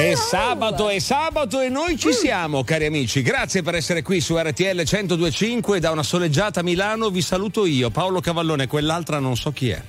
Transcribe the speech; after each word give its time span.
È 0.00 0.14
sabato, 0.14 0.88
è 0.88 0.98
sabato 0.98 1.60
e 1.60 1.68
noi 1.68 1.98
ci 1.98 2.10
siamo, 2.14 2.64
cari 2.64 2.86
amici. 2.86 3.20
Grazie 3.20 3.60
per 3.60 3.74
essere 3.74 4.00
qui 4.00 4.22
su 4.22 4.34
RTL 4.34 4.82
1025. 4.90 5.78
Da 5.78 5.90
una 5.90 6.02
soleggiata 6.02 6.62
Milano 6.62 7.10
vi 7.10 7.20
saluto 7.20 7.66
io, 7.66 7.90
Paolo 7.90 8.20
Cavallone, 8.20 8.66
quell'altra 8.66 9.18
non 9.18 9.36
so 9.36 9.52
chi 9.52 9.68
è. 9.68 9.82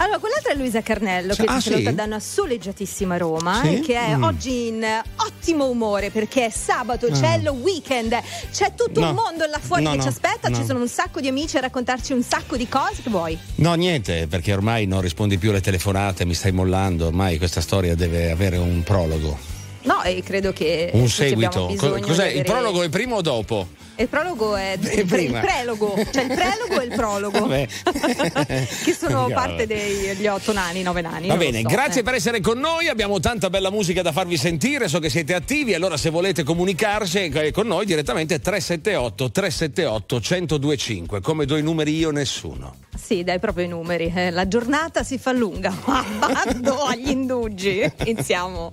Allora, 0.00 0.18
quell'altra 0.18 0.52
è 0.52 0.56
Luisa 0.56 0.80
Carnello 0.80 1.34
che 1.34 1.42
Ah, 1.42 1.60
ci 1.60 1.68
saluta 1.70 1.90
sì? 1.90 1.94
da 1.96 2.04
una 2.04 2.18
soleggiatissima 2.20 3.16
Roma 3.18 3.60
Sì? 3.62 3.74
e 3.74 3.80
che 3.80 3.94
è 3.96 4.16
Mm. 4.16 4.22
oggi 4.22 4.68
in 4.68 4.82
eh, 4.82 5.02
ottimo 5.16 5.68
umore 5.68 6.10
perché 6.10 6.46
è 6.46 6.50
sabato, 6.50 7.08
c'è 7.10 7.34
il 7.34 7.48
weekend, 7.48 8.16
c'è 8.50 8.72
tutto 8.74 9.00
No. 9.00 9.08
un 9.08 9.14
mondo 9.16 9.44
là 9.44 9.58
fuori 9.60 9.82
No, 9.82 9.90
che 9.90 9.96
no, 9.96 10.02
ci 10.02 10.08
aspetta, 10.08 10.50
ci 10.50 10.64
sono 10.64 10.78
un 10.80 10.88
sacco 10.88 11.20
di 11.20 11.28
amici 11.28 11.58
a 11.58 11.60
raccontarci 11.60 12.12
un 12.14 12.22
sacco 12.22 12.56
di 12.56 12.68
cose 12.68 13.02
che 13.02 13.10
vuoi. 13.10 13.36
No, 13.56 13.74
niente, 13.74 14.28
perché 14.28 14.52
ormai 14.54 14.86
non 14.86 15.02
rispondi 15.02 15.36
più 15.36 15.50
alle 15.50 15.60
telefonate, 15.60 16.24
mi 16.24 16.32
stai 16.34 16.52
mollando. 16.52 17.06
Ormai 17.08 17.36
questa 17.36 17.60
storia 17.60 17.94
deve 17.96 18.30
avere 18.30 18.56
un 18.56 18.82
prologo, 18.84 19.36
No, 19.82 20.02
e 20.02 20.22
credo 20.22 20.52
che 20.52 20.90
un 20.92 21.08
seguito. 21.08 21.74
Cos'è? 21.76 22.28
Il 22.28 22.44
prologo 22.44 22.82
è 22.82 22.88
prima 22.88 23.16
o 23.16 23.20
dopo? 23.22 23.68
Il 23.96 24.06
prologo 24.06 24.54
è 24.54 24.78
il, 24.80 25.06
pre- 25.06 25.22
il 25.22 25.32
prelogo, 25.32 25.94
cioè 26.12 26.22
il 26.22 26.32
prelogo 26.32 26.80
e 26.80 26.84
il 26.84 26.92
prologo. 26.94 27.40
Vabbè. 27.40 27.66
che 28.84 28.92
sono 28.96 29.22
Vabbè. 29.22 29.34
parte 29.34 29.66
degli 29.66 30.26
otto 30.28 30.52
nani, 30.52 30.82
nove 30.82 31.00
nani. 31.00 31.26
Va 31.26 31.36
bene, 31.36 31.62
so, 31.62 31.68
grazie 31.68 32.00
eh. 32.02 32.04
per 32.04 32.14
essere 32.14 32.40
con 32.40 32.58
noi, 32.60 32.86
abbiamo 32.86 33.18
tanta 33.18 33.50
bella 33.50 33.70
musica 33.70 34.00
da 34.02 34.12
farvi 34.12 34.36
sentire, 34.36 34.86
so 34.86 35.00
che 35.00 35.10
siete 35.10 35.34
attivi, 35.34 35.74
allora 35.74 35.96
se 35.96 36.10
volete 36.10 36.44
comunicarci 36.44 37.18
eh, 37.24 37.50
con 37.50 37.66
noi 37.66 37.86
direttamente 37.86 38.38
378 38.38 39.30
378 39.32 40.20
1025, 40.20 41.20
come 41.20 41.44
do 41.44 41.56
i 41.56 41.62
numeri 41.62 41.96
io 41.96 42.10
nessuno. 42.12 42.76
Sì, 42.96 43.24
dai 43.24 43.40
proprio 43.40 43.64
i 43.64 43.68
numeri. 43.68 44.12
eh, 44.14 44.30
La 44.30 44.46
giornata 44.46 45.02
si 45.02 45.18
fa 45.18 45.32
lunga, 45.32 45.76
ma 45.86 46.04
vado 46.20 46.84
agli 46.84 47.08
indugi. 47.10 47.82
Iniziamo. 48.04 48.72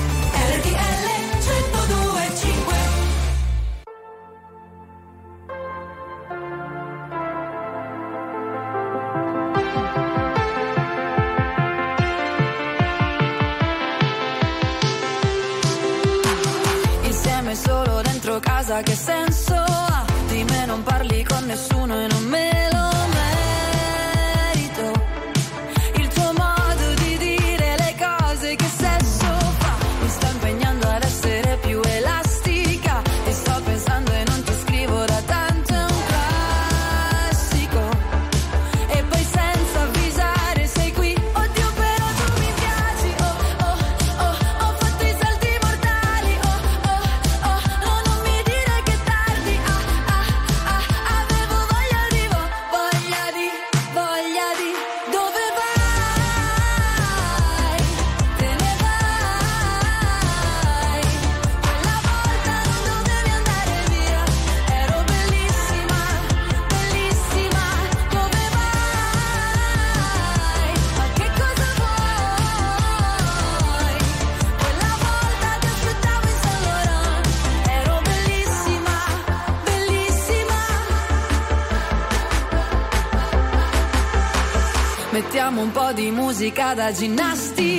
Po' 86.41 86.91
di 86.97 87.07
musica 87.07 87.70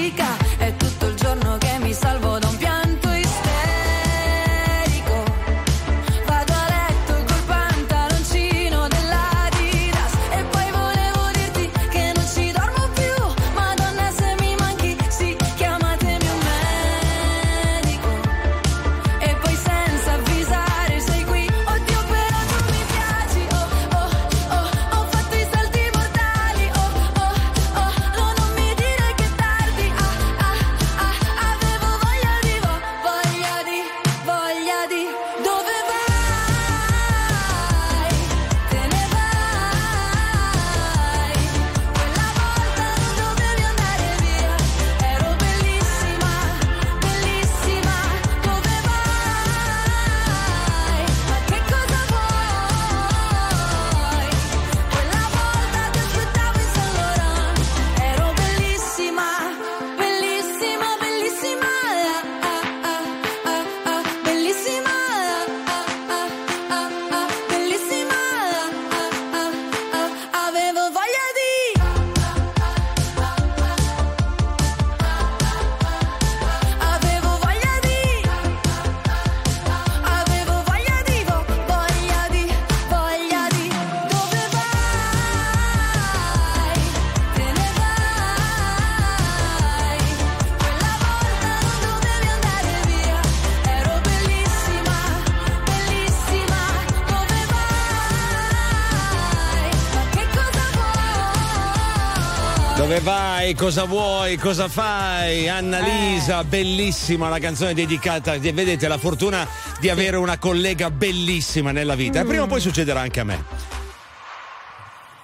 Cosa 103.55 103.85
vuoi? 103.85 104.37
Cosa 104.37 104.69
fai? 104.69 105.49
Annalisa, 105.49 106.45
bellissima 106.45 107.29
la 107.29 107.39
canzone 107.39 107.75
dedicata. 107.75 108.37
Vedete 108.39 108.89
la 108.89 108.99
fortuna 108.99 109.47
di 109.81 109.89
avere 109.89 110.17
una 110.17 110.39
collega 110.39 110.91
bellissima 110.91 111.73
nella 111.73 111.95
vita. 111.95 112.21
E 112.21 112.25
prima 112.25 112.43
o 112.43 112.47
poi 112.47 112.61
succederà 112.61 113.01
anche 113.01 113.21
a 113.21 113.25
me. 113.25 113.45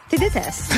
Ti 0.09 0.17
detesto. 0.17 0.75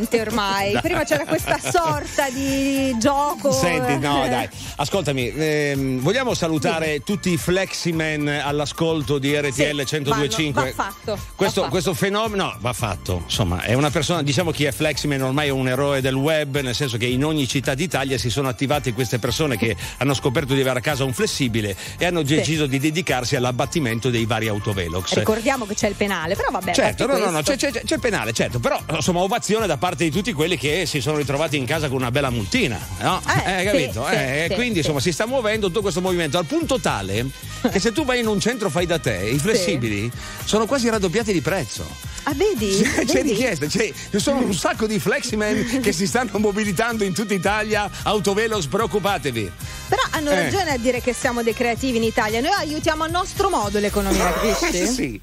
Pubblicamente 0.00 0.20
ormai. 0.20 0.78
Prima 0.80 1.04
c'era 1.04 1.24
questa 1.24 1.58
sorta 1.58 2.28
di 2.30 2.96
gioco. 2.98 3.52
Senti, 3.52 3.98
no, 3.98 4.26
dai, 4.28 4.48
ascoltami, 4.76 5.32
ehm, 5.34 6.00
vogliamo 6.00 6.34
salutare 6.34 7.02
tutti 7.02 7.30
i 7.30 7.36
fleximen 7.36 8.26
all'ascolto 8.28 9.18
di 9.18 9.34
RTL 9.36 9.52
Sì, 9.52 9.62
1025. 9.64 10.62
vanno- 10.62 10.74
va 10.76 10.82
fatto, 10.82 11.14
va 11.14 11.20
Questo, 11.36 11.60
fatto. 11.60 11.70
questo 11.72 11.94
fenomeno 11.94 12.44
no, 12.44 12.56
va 12.60 12.72
fatto. 12.72 13.22
Insomma, 13.24 13.62
è 13.62 13.74
una 13.74 13.90
persona, 13.90 14.22
diciamo 14.22 14.50
chi 14.50 14.64
è 14.64 14.72
fleximan 14.72 15.20
ormai 15.20 15.48
è 15.48 15.50
un 15.50 15.68
eroe 15.68 16.00
del 16.00 16.14
web, 16.14 16.58
nel 16.60 16.74
senso 16.74 16.96
che 16.96 17.06
in 17.06 17.24
ogni 17.24 17.46
città 17.46 17.74
d'Italia 17.74 18.16
si 18.18 18.30
sono 18.30 18.48
attivate 18.48 18.92
queste 18.94 19.18
persone 19.18 19.56
che 19.58 19.76
hanno 19.98 20.14
scoperto 20.14 20.54
di 20.54 20.60
avere 20.60 20.78
a 20.78 20.82
casa 20.82 21.04
un 21.04 21.12
flessibile 21.12 21.76
e 21.98 22.06
hanno 22.06 22.22
deciso 22.22 22.66
di 22.66 22.78
dedicarsi 22.78 23.36
all'abbattimento 23.36 24.08
dei 24.10 24.24
vari 24.24 24.48
autovelox. 24.48 25.14
Ricordiamo 25.14 25.66
che 25.66 25.74
c'è 25.74 25.88
il 25.88 25.94
penale, 25.94 26.34
però 26.36 26.50
vabbè. 26.50 26.72
Certo, 26.72 27.06
no, 27.06 27.18
no, 27.18 27.30
no, 27.30 27.42
c'è, 27.42 27.56
c'è- 27.56 27.82
c'è 27.84 27.94
il 27.94 28.00
penale, 28.00 28.32
certo, 28.32 28.58
però 28.58 28.78
insomma 28.90 29.20
ovazione 29.20 29.66
da 29.66 29.76
parte 29.76 29.89
di 29.96 30.10
tutti 30.10 30.32
quelli 30.32 30.56
che 30.56 30.84
si 30.86 31.00
sono 31.00 31.16
ritrovati 31.18 31.56
in 31.56 31.64
casa 31.66 31.88
con 31.88 31.96
una 31.98 32.10
bella 32.10 32.30
multina, 32.30 32.78
no? 33.00 33.20
Eh, 33.46 33.64
capito? 33.64 34.06
sì, 34.08 34.14
Eh, 34.14 34.46
sì, 34.48 34.54
quindi 34.54 34.72
sì. 34.74 34.78
insomma 34.80 35.00
si 35.00 35.12
sta 35.12 35.26
muovendo 35.26 35.66
tutto 35.68 35.80
questo 35.82 36.00
movimento 36.00 36.38
al 36.38 36.46
punto 36.46 36.78
tale 36.80 37.26
che 37.70 37.78
se 37.78 37.92
tu 37.92 38.04
vai 38.04 38.20
in 38.20 38.26
un 38.26 38.40
centro 38.40 38.70
fai 38.70 38.86
da 38.86 38.98
te, 38.98 39.14
i 39.32 39.38
flessibili 39.38 40.10
sono 40.44 40.66
quasi 40.66 40.88
raddoppiati 40.88 41.32
di 41.32 41.40
prezzo. 41.40 42.08
Ah, 42.24 42.34
vedi? 42.34 42.82
C'è 42.82 43.04
Vedi? 43.04 43.30
richiesta, 43.30 43.66
c'è- 43.66 43.92
ci 44.10 44.18
sono 44.18 44.40
un 44.44 44.52
sacco 44.54 44.86
di 44.86 44.98
fleximen 44.98 45.80
che 45.80 45.92
si 45.92 46.06
stanno 46.06 46.38
mobilitando 46.38 47.02
in 47.04 47.14
tutta 47.14 47.32
Italia, 47.32 47.90
autovelox, 48.02 48.66
preoccupatevi. 48.66 49.50
Però 49.88 50.02
hanno 50.10 50.30
Eh. 50.30 50.42
ragione 50.44 50.70
a 50.72 50.76
dire 50.76 51.00
che 51.00 51.14
siamo 51.14 51.42
dei 51.42 51.54
creativi 51.54 51.96
in 51.96 52.02
Italia. 52.04 52.40
Noi 52.40 52.52
aiutiamo 52.58 53.04
a 53.04 53.06
nostro 53.06 53.48
modo 53.48 53.78
l'economia, 53.78 54.32
capisci? 54.38 54.86
sì. 54.86 55.20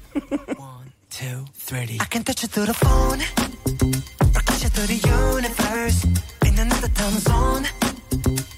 I 1.20 2.06
can 2.08 2.22
touch 2.22 2.42
you 2.42 2.48
through 2.48 2.66
the 2.66 2.74
phone, 2.78 3.24
through 4.78 4.96
the 4.96 5.08
universe. 5.08 6.04
In 6.46 6.58
another 6.58 6.88
time 6.88 7.18
zone, 7.18 7.64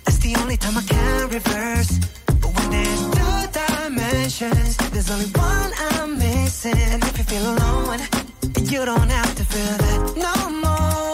that's 0.04 0.18
the 0.18 0.36
only 0.40 0.56
time 0.56 0.76
I 0.76 0.82
can 0.82 1.28
reverse. 1.28 1.98
But 2.40 2.50
when 2.56 2.70
there's 2.70 3.02
two 3.16 3.38
dimensions, 3.60 4.76
there's 4.92 5.10
only 5.10 5.30
one 5.32 5.72
I'm 5.92 6.18
missing. 6.18 6.76
And 6.76 7.02
if 7.04 7.16
you 7.18 7.24
feel 7.24 7.46
alone, 7.54 8.00
you 8.70 8.84
don't 8.84 9.10
have 9.10 9.34
to 9.36 9.44
feel 9.44 9.76
that 9.84 10.16
no 10.16 10.50
more. 10.64 11.09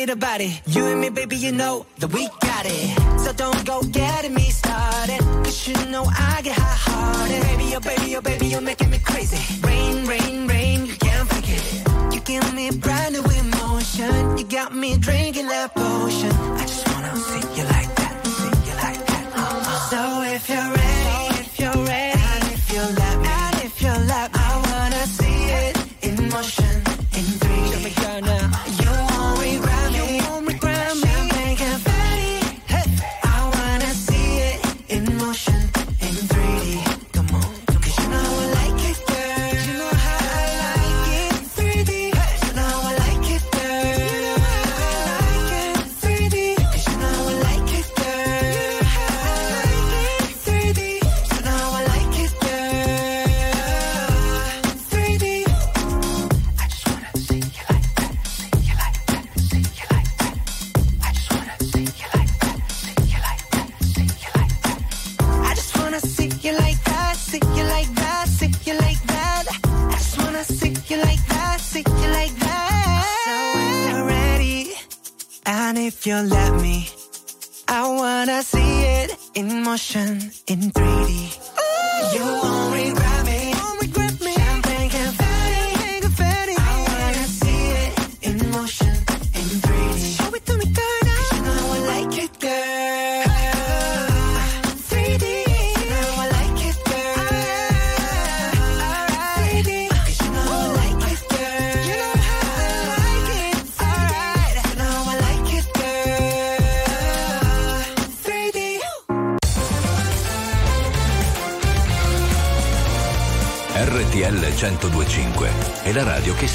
Body 0.00 0.06
to 0.06 0.16
body. 0.16 0.60
You 0.66 0.86
and 0.86 1.00
me, 1.00 1.10
baby, 1.10 1.36
you 1.36 1.52
know 1.52 1.84
that 1.98 2.12
we 2.12 2.28
got 2.40 2.64
it. 2.66 3.20
So 3.20 3.32
don't 3.32 3.64
go 3.66 3.82
getting 3.82 4.34
me 4.34 4.50
started. 4.50 5.20
Cause 5.44 5.68
you 5.68 5.74
know 5.90 6.04
I 6.04 6.40
get 6.42 6.56
hot 6.56 6.78
hearted. 6.86 7.42
Baby, 7.42 7.76
oh 7.76 7.80
baby, 7.80 8.16
oh 8.16 8.20
baby, 8.20 8.46
you're 8.46 8.60
making 8.62 8.90
me 8.90 8.98
crazy. 8.98 9.38
Rain, 9.66 10.06
rain, 10.06 10.48
rain, 10.48 10.86
you 10.86 10.94
can't 10.94 11.28
fake 11.28 11.48
it. 11.48 12.14
You 12.14 12.20
give 12.20 12.54
me 12.54 12.70
brand 12.70 13.14
new 13.14 13.24
emotion. 13.24 14.38
You 14.38 14.44
got 14.44 14.74
me 14.74 14.96
drinking 14.96 15.48
that 15.48 15.74
potion. 15.74 16.32
I 16.32 16.62
just 16.66 16.88
wanna 16.88 17.16
see 17.16 17.44
you 17.56 17.64
like 17.64 17.92
that, 18.00 18.26
see 18.26 18.54
you 18.68 18.74
like 18.86 19.02
that. 19.06 19.24
uh-uh. 19.36 19.90
So 19.90 20.22
if 20.34 20.48
you're 20.48 20.72
ready, 20.80 21.19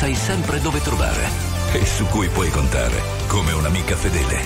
sai 0.06 0.14
sempre 0.14 0.60
dove 0.60 0.82
trovare 0.82 1.28
e 1.74 1.84
su 1.84 2.06
cui 2.06 2.30
puoi 2.30 2.52
contare 2.52 3.02
come 3.26 3.54
un'amica 3.54 3.96
fedele. 3.96 4.45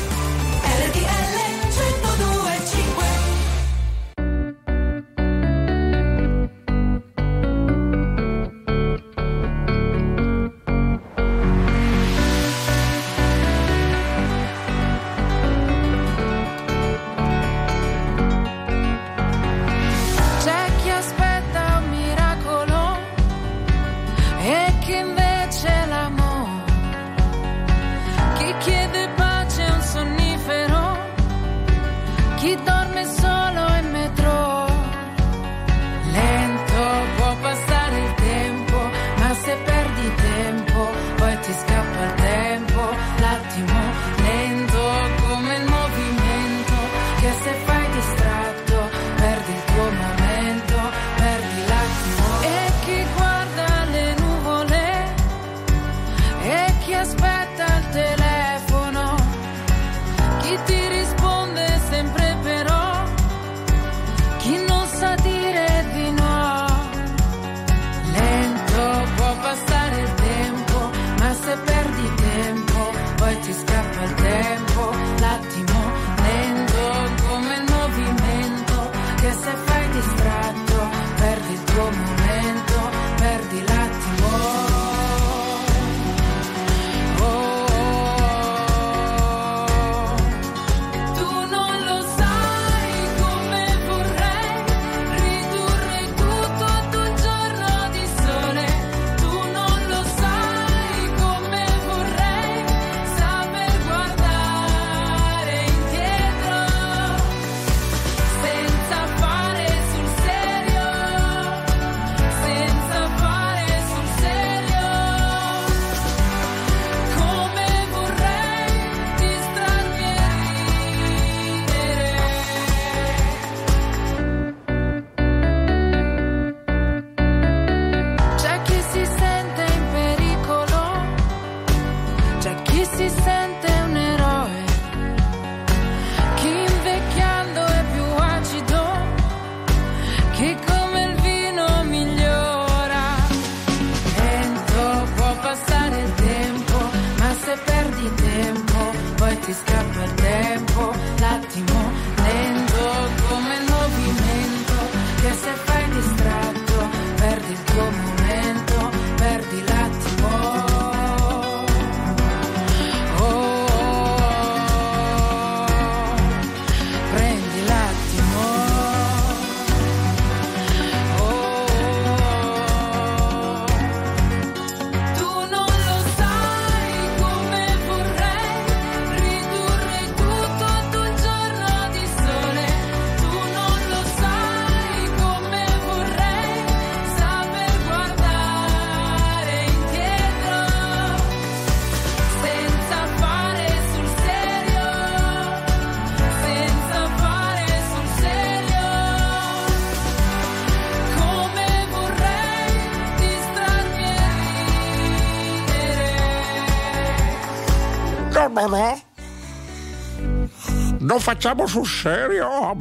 facciamo 211.20 211.68
sul 211.68 211.86
serio? 211.86 212.48
Oh, 212.48 212.76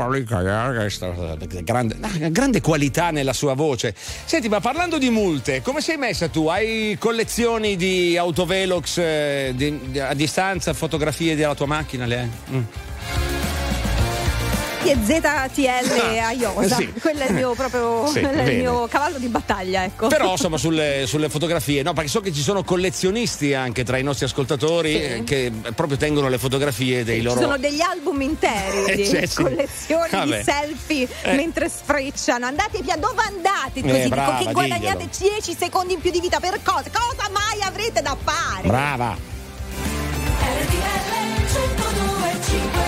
grande, 1.62 1.97
grande 2.30 2.61
qualità 2.61 3.11
nella 3.11 3.33
sua 3.33 3.54
voce. 3.54 3.95
Senti, 3.97 4.49
ma 4.49 4.61
parlando 4.61 4.99
di 4.99 5.11
multe, 5.11 5.62
come 5.62 5.80
sei 5.80 5.97
messa 5.97 6.28
tu? 6.28 6.47
Hai 6.47 6.97
collezioni 6.99 7.76
di 7.76 8.16
autovelox 8.16 8.99
eh, 8.99 9.52
di, 9.54 9.90
di, 9.90 10.00
a 10.00 10.14
distanza, 10.14 10.73
fotografie 10.73 11.37
della 11.37 11.54
tua 11.54 11.66
macchina? 11.66 12.07
Le 12.07 12.18
hai? 12.18 12.30
Mm. 12.50 12.62
Quindi 14.88 15.12
è 15.12 15.21
ZTL 15.21 16.18
a 16.18 16.26
ah, 16.26 16.33
Iosa. 16.33 16.76
Sì. 16.76 16.92
Quello 17.00 17.21
è 17.21 17.28
il 17.28 17.35
mio, 17.35 17.52
proprio, 17.57 18.07
sì, 18.07 18.21
il 18.21 18.57
mio 18.57 18.87
cavallo 18.87 19.18
di 19.18 19.28
battaglia. 19.28 19.85
Ecco. 19.85 20.09
Però 20.09 20.33
insomma 20.33 20.57
sulle, 20.59 21.04
sulle, 21.07 21.28
fotografie, 21.28 21.83
no, 21.83 21.92
perché 21.92 22.09
so 22.09 22.21
che 22.21 22.33
ci 22.33 22.40
sono 22.40 22.64
collezionisti 22.64 23.54
anche 23.54 23.85
tra 23.85 23.99
i 23.99 24.02
nostri 24.02 24.25
ascoltatori 24.25 24.92
sì. 24.92 25.02
Eh, 25.02 25.25
che 25.25 25.52
proprio 25.75 25.97
tengono 25.99 26.28
le 26.28 26.38
fotografie 26.38 27.04
dei 27.04 27.21
loro. 27.21 27.38
Ci 27.38 27.45
sono 27.45 27.59
degli 27.59 27.80
album 27.80 28.21
interi 28.23 28.85
eh, 28.85 28.97
di 28.97 29.07
cioè, 29.07 29.28
collezioni 29.28 30.09
ah, 30.12 30.25
di 30.25 30.42
selfie 30.42 31.09
eh. 31.23 31.35
mentre 31.35 31.68
sfrecciano. 31.68 32.47
Andate 32.47 32.80
via, 32.80 32.97
dove 32.97 33.23
andate 33.23 33.83
così 33.83 34.02
eh, 34.02 34.09
brava, 34.09 34.38
che 34.38 34.52
guadagnate 34.52 35.09
10 35.16 35.57
secondi 35.59 35.95
in 35.95 36.00
più 36.00 36.11
di 36.11 36.21
vita 36.21 36.40
per 36.40 36.61
cosa? 36.62 36.90
Cosa 36.90 37.28
mai 37.30 37.61
avrete 37.62 38.00
da 38.00 38.16
fare? 38.23 38.66
Brava! 38.66 39.16
RTL 40.40 41.09
102 41.52 42.88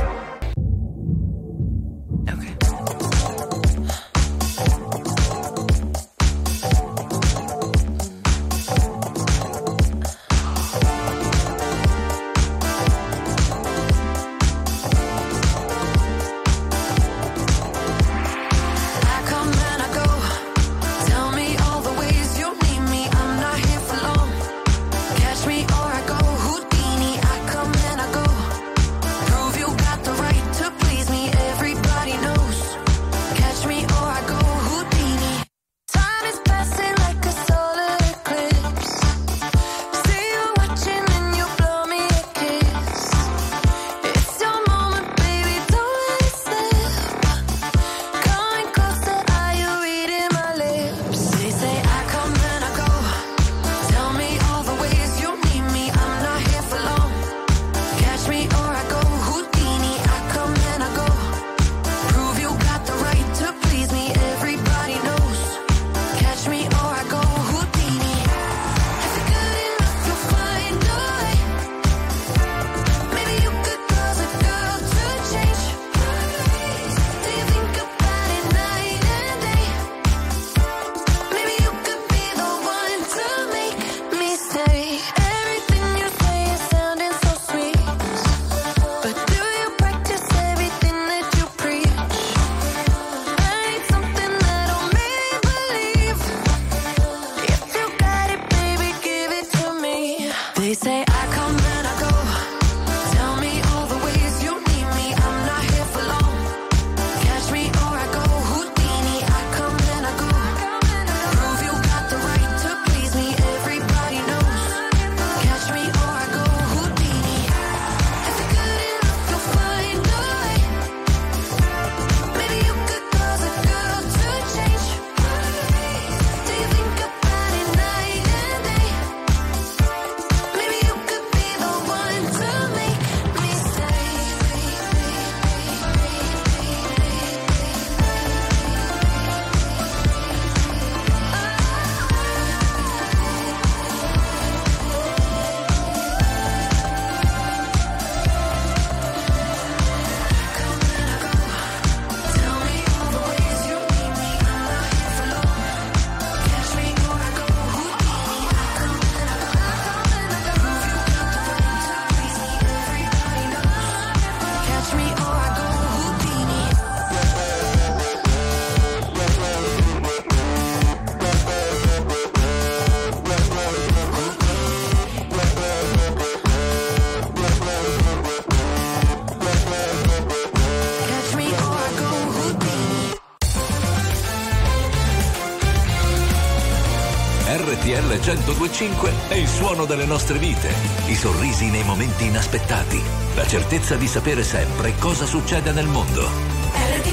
1025 188.81 189.13
è 189.27 189.35
il 189.35 189.47
suono 189.47 189.85
delle 189.85 190.05
nostre 190.05 190.39
vite, 190.39 190.73
i 191.05 191.13
sorrisi 191.13 191.69
nei 191.69 191.83
momenti 191.83 192.25
inaspettati, 192.25 192.99
la 193.35 193.45
certezza 193.45 193.95
di 193.95 194.07
sapere 194.07 194.43
sempre 194.43 194.95
cosa 194.97 195.27
succede 195.27 195.71
nel 195.71 195.85
mondo. 195.85 196.23
RTL 196.23 197.11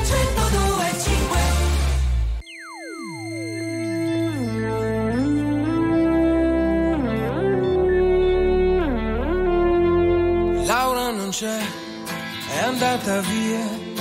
1025 0.00 1.38
Laura 10.64 11.10
non 11.10 11.28
c'è, 11.28 11.58
è 12.48 12.58
andata 12.64 13.20
via. 13.20 13.92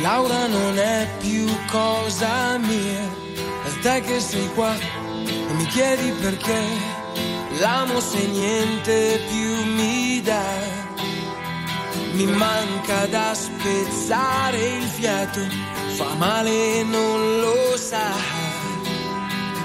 Laura 0.00 0.46
non 0.46 0.78
è 0.78 1.08
più 1.18 1.44
cosa 1.68 2.56
mia. 2.58 3.02
È 3.64 3.78
te 3.80 4.00
che 4.00 4.20
sei 4.20 4.48
qua 4.54 4.72
e 4.74 5.01
chiedi 5.72 6.10
perché. 6.20 6.60
L'amo 7.60 8.00
se 8.00 8.26
niente 8.26 9.20
più 9.28 9.72
mi 9.72 10.20
dà. 10.22 10.44
Mi 12.12 12.26
manca 12.26 13.06
da 13.06 13.34
spezzare 13.34 14.58
il 14.58 14.84
fiato. 14.84 15.40
Fa 15.96 16.14
male 16.14 16.80
e 16.80 16.84
non 16.84 17.40
lo 17.40 17.76
sa. 17.76 18.10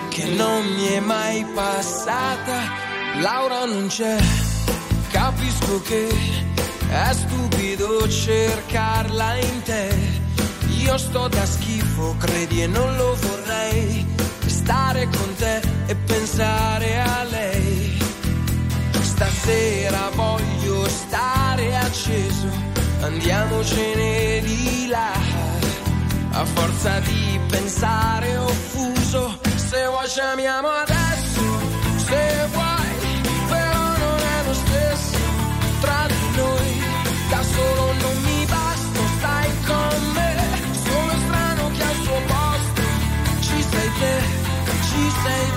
Che 0.10 0.26
non 0.26 0.65
mi 0.76 0.88
è 0.88 1.00
mai 1.00 1.46
passata. 1.54 2.86
Laura 3.20 3.65
non 3.65 3.88
c'è 3.88 4.17
Capisco 5.10 5.82
che 5.82 6.08
è 6.89 7.13
stupido 7.13 8.08
cercarla 8.08 9.36
in 9.38 9.62
te. 9.63 9.96
Io 10.84 10.98
sto 10.98 11.28
da 11.28 11.46
schifo, 11.46 12.15
credi 12.17 12.62
e 12.62 12.67
non 12.67 12.96
lo 12.96 13.15
vorrei. 13.15 14.06
Stare 14.46 15.06
con 15.06 15.36
te 15.36 15.77
e 15.88 15.95
pensare 15.95 17.00
a 17.00 17.23
lei. 17.23 17.97
Stasera 19.02 20.12
voglio 20.13 20.88
stare 20.88 21.76
acceso, 21.76 22.47
andiamocene 23.02 24.41
di 24.41 24.88
là. 24.89 25.13
A 26.32 26.45
forza 26.45 27.00
di 27.00 27.39
pensare 27.50 28.38
offuso, 28.38 29.39
se 29.56 29.88
vuoi 29.88 30.08
ci 30.08 30.19
amiamo 30.19 30.67
adesso, 30.67 31.41
se 32.06 32.47
vuoi, 32.52 33.21
però 33.47 33.97
non 33.97 34.19
è 34.19 34.43
lo 34.45 34.54
stesso 34.54 35.17
tra 35.80 36.06
di 36.08 36.38
noi. 36.38 36.82
Da 37.30 37.41
solo 37.41 37.93
non 37.93 38.21
mi 38.21 38.45
basta, 38.45 39.00
stai 39.17 39.52
con 39.65 40.12
me, 40.13 40.36
sono 40.86 41.13
strano 41.26 41.71
che 41.76 41.84
al 41.84 41.95
suo 42.04 42.21
posto 42.28 42.82
ci 43.39 43.62
sei 43.71 43.89
te, 44.00 44.15
ci 44.88 45.12
sei 45.23 45.45
te. 45.52 45.57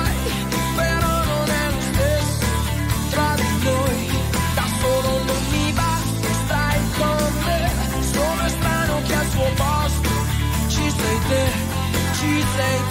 there. 11.31 11.53
She'd. 12.15 12.90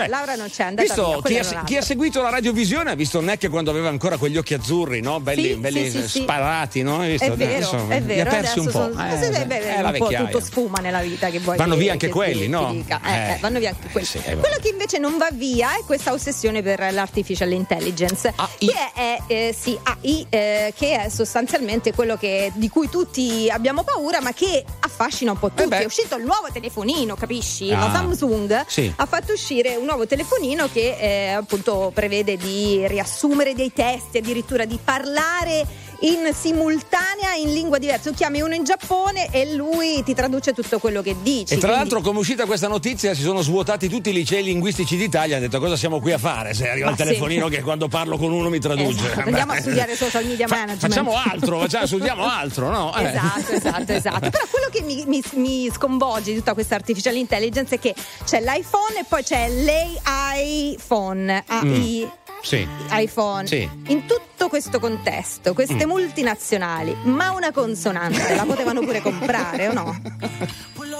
C'è. 0.00 0.08
Laura 0.08 0.34
non 0.34 0.48
c'è, 0.50 0.64
andata 0.64 0.82
Visto 0.82 1.20
via, 1.24 1.40
chi 1.42 1.54
ha, 1.54 1.62
chi 1.64 1.76
ha 1.76 1.82
seguito 1.82 2.20
la 2.22 2.30
radiovisione 2.30 2.90
ha 2.90 2.94
visto 2.94 3.20
Neck 3.20 3.48
quando 3.48 3.70
aveva 3.70 3.88
ancora 3.88 4.16
quegli 4.16 4.36
occhi 4.36 4.54
azzurri, 4.54 5.00
no? 5.00 5.20
Belli, 5.20 5.42
Sì, 5.50 5.54
belli 5.56 5.90
sì, 5.90 6.02
sparati, 6.22 6.82
no? 6.82 6.98
Visto? 6.98 7.24
È 7.24 7.30
vero, 7.32 7.54
Adesso 7.68 7.88
è 7.90 8.00
li 8.00 8.06
vero. 8.06 8.28
ha 8.30 8.32
persi 8.32 8.58
un 8.58 8.64
po'. 8.66 8.70
sono- 8.70 9.06
Eh, 9.08 9.16
sì, 9.22 9.44
un 9.88 9.96
po' 9.98 10.04
vecchiaia. 10.06 10.26
tutto 10.30 10.44
sfuma 10.44 10.78
nella 10.80 11.00
vita 11.00 11.28
che 11.30 11.38
vuoi 11.40 11.56
Vanno 11.56 11.76
via 11.76 11.92
anche 11.92 12.06
che 12.06 12.12
quelli, 12.12 12.48
no? 12.48 12.70
Eh, 12.70 12.84
Eh. 12.88 13.32
eh, 13.34 13.38
vanno 13.40 13.58
via 13.58 13.70
anche 13.70 13.88
quelli. 13.90 14.06
sì, 14.06 14.18
eh. 14.24 14.36
Quello 14.36 14.56
che 14.60 14.68
invece 14.68 14.98
non 14.98 15.16
va 15.18 15.28
via 15.32 15.76
è 15.76 15.82
questa 15.84 16.12
ossessione 16.12 16.62
per 16.62 16.92
l'artificial 16.92 17.50
intelligence, 17.52 18.32
AI. 18.34 18.48
che 18.66 18.92
è, 18.94 19.18
eh, 19.26 19.56
sì, 19.58 19.78
AI, 19.82 20.26
eh, 20.28 20.72
che 20.76 21.04
è 21.04 21.08
sostanzialmente 21.08 21.92
quello 21.92 22.16
che- 22.16 22.50
di 22.54 22.68
cui 22.68 22.88
tutti 22.88 23.48
abbiamo 23.50 23.82
paura, 23.84 24.20
ma 24.20 24.32
che 24.32 24.64
affascina 24.80 25.32
un 25.32 25.38
po' 25.38 25.50
tutti. 25.50 25.74
È 25.74 25.84
uscito 25.84 26.16
il 26.16 26.24
nuovo 26.24 26.48
telefonino, 26.52 27.14
capisci? 27.14 27.72
Ah. 27.72 27.78
La 27.78 27.90
Samsung 27.92 28.64
Sì. 28.66 28.92
ha 28.94 29.06
fatto 29.06 29.32
uscire 29.32 29.76
un 29.76 29.84
nuovo 29.86 30.06
telefonino 30.06 30.68
che 30.72 31.32
appunto 31.36 31.90
prevede 31.94 32.36
di 32.36 32.86
riassumere 32.86 33.54
dei 33.54 33.72
testi, 33.72 34.18
addirittura 34.18 34.64
di 34.64 34.78
parlare 34.82 35.66
in 36.04 36.30
simultanea 36.34 37.34
in 37.38 37.52
lingua 37.52 37.78
diversa. 37.78 38.10
Tu 38.10 38.16
chiami 38.16 38.40
uno 38.40 38.54
in 38.54 38.64
Giappone 38.64 39.28
e 39.30 39.54
lui 39.54 40.02
ti 40.04 40.14
traduce 40.14 40.52
tutto 40.52 40.78
quello 40.78 41.02
che 41.02 41.16
dici. 41.22 41.54
E 41.54 41.58
tra 41.58 41.68
Quindi- 41.68 41.76
l'altro, 41.76 42.00
come 42.00 42.16
è 42.16 42.20
uscita 42.20 42.44
questa 42.46 42.68
notizia, 42.68 43.14
si 43.14 43.22
sono 43.22 43.40
svuotati 43.42 43.88
tutti 43.88 44.10
i 44.10 44.12
licei 44.12 44.42
linguistici 44.42 44.96
d'Italia. 44.96 45.36
Hanno 45.36 45.46
detto 45.46 45.58
cosa 45.60 45.76
siamo 45.76 46.00
qui 46.00 46.12
a 46.12 46.18
fare 46.18 46.52
se 46.54 46.68
arriva 46.68 46.86
Ma 46.86 46.92
il 46.92 46.98
sì. 46.98 47.04
telefonino 47.04 47.48
che 47.48 47.62
quando 47.62 47.88
parlo 47.88 48.16
con 48.18 48.32
uno 48.32 48.48
mi 48.48 48.58
traduce. 48.58 49.06
Esatto, 49.06 49.20
Andiamo 49.28 49.52
a 49.52 49.60
studiare 49.60 49.96
social 49.96 50.24
media 50.26 50.46
Fa- 50.46 50.56
management. 50.56 50.80
Facciamo 50.92 51.16
altro, 51.16 51.58
facciamo, 51.60 51.86
studiamo 51.86 52.24
altro, 52.28 52.70
no? 52.70 52.96
Eh. 52.96 53.04
Esatto, 53.04 53.52
esatto, 53.52 53.92
esatto. 53.92 54.30
Però 54.30 54.44
quello 54.50 54.68
che 54.70 54.82
mi, 54.82 55.04
mi- 55.06 55.22
mi 55.34 55.70
sconvolge 55.72 56.32
di 56.32 56.38
tutta 56.38 56.52
questa 56.54 56.74
artificial 56.74 57.14
intelligence 57.16 57.74
è 57.76 57.78
che 57.78 57.94
c'è 58.24 58.40
l'iPhone 58.40 59.00
e 59.00 59.04
poi 59.08 59.22
c'è 59.22 59.48
l'AI 59.48 60.78
phone. 60.86 61.44
AI 61.46 62.08
Sì. 62.44 62.68
iPhone. 62.90 63.46
Sì. 63.46 63.68
In 63.86 64.04
tutto 64.06 64.48
questo 64.48 64.78
contesto, 64.78 65.54
queste 65.54 65.86
multinazionali, 65.86 66.94
ma 67.04 67.30
una 67.30 67.50
consonante 67.52 68.34
la 68.34 68.44
potevano 68.44 68.80
pure 68.80 69.00
comprare 69.00 69.68
o 69.68 69.72
no? 69.72 70.00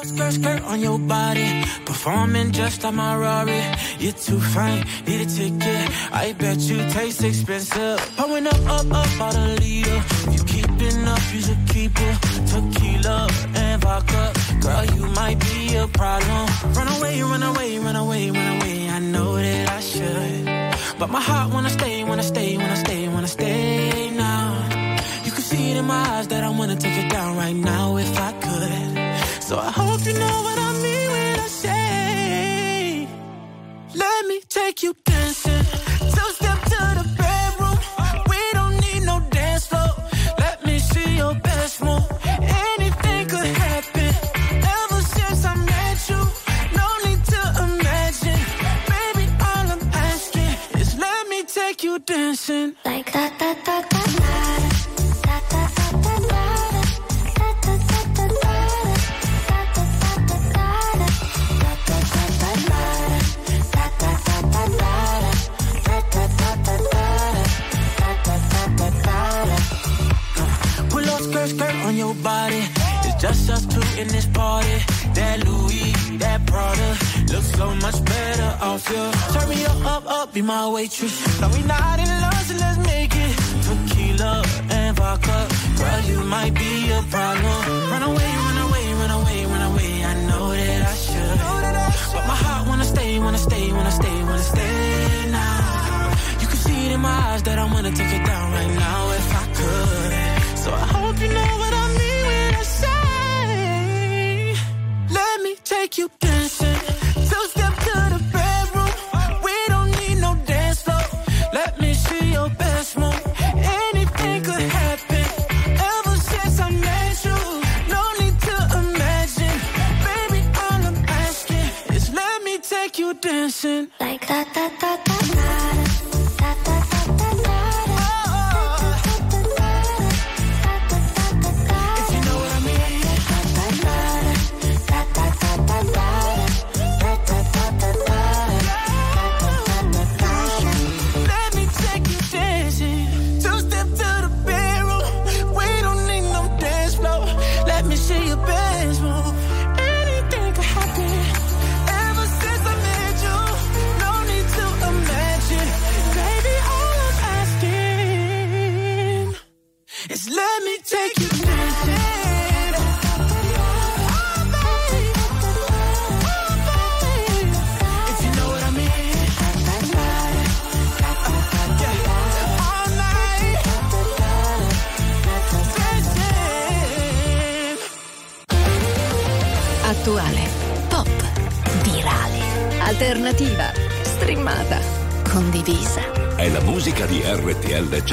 Skirt, 0.04 0.32
skirt 0.32 0.62
on 0.66 0.80
your 0.80 0.98
body. 0.98 1.64
Performing 1.84 2.50
just 2.52 2.82
like 2.82 2.94
my 2.94 3.14
Rari. 3.14 3.62
You're 3.98 4.12
too 4.12 4.38
fine, 4.38 4.84
need 5.06 5.20
a 5.20 5.24
ticket. 5.26 5.90
I 6.12 6.34
bet 6.34 6.58
you 6.60 6.78
taste 6.92 7.22
expensive. 7.24 7.98
Pouring 8.16 8.46
up, 8.46 8.60
up, 8.66 8.90
up, 8.92 9.20
out 9.20 9.34
a 9.34 9.54
leader. 9.60 10.02
You 10.30 10.42
keeping 10.44 11.06
up, 11.08 11.20
you 11.32 11.40
should 11.40 11.66
keep 11.68 11.92
it. 11.98 12.16
Tequila 12.46 13.28
and 13.54 13.80
vodka. 13.82 14.32
Girl, 14.60 14.84
you 14.94 15.06
might 15.14 15.38
be 15.40 15.74
a 15.76 15.86
problem. 15.88 16.48
Run 16.74 16.88
away, 16.98 17.22
run 17.22 17.42
away, 17.42 17.78
run 17.78 17.96
away, 17.96 18.30
run 18.30 18.56
away. 18.60 18.88
I 18.90 18.98
know 18.98 19.36
that 19.36 19.68
I 19.70 19.80
should. 19.80 20.23
But 21.04 21.10
my 21.10 21.20
heart 21.20 21.52
wanna 21.52 21.68
stay, 21.68 22.02
wanna 22.02 22.22
stay, 22.22 22.56
wanna 22.56 22.76
stay, 22.76 23.08
wanna 23.08 23.28
stay 23.28 24.10
now. 24.16 24.56
You 25.22 25.32
can 25.32 25.42
see 25.42 25.72
it 25.72 25.76
in 25.76 25.84
my 25.84 26.02
eyes 26.12 26.28
that 26.28 26.42
I 26.42 26.48
wanna 26.48 26.76
take 26.76 26.96
it 26.96 27.10
down 27.10 27.36
right 27.36 27.43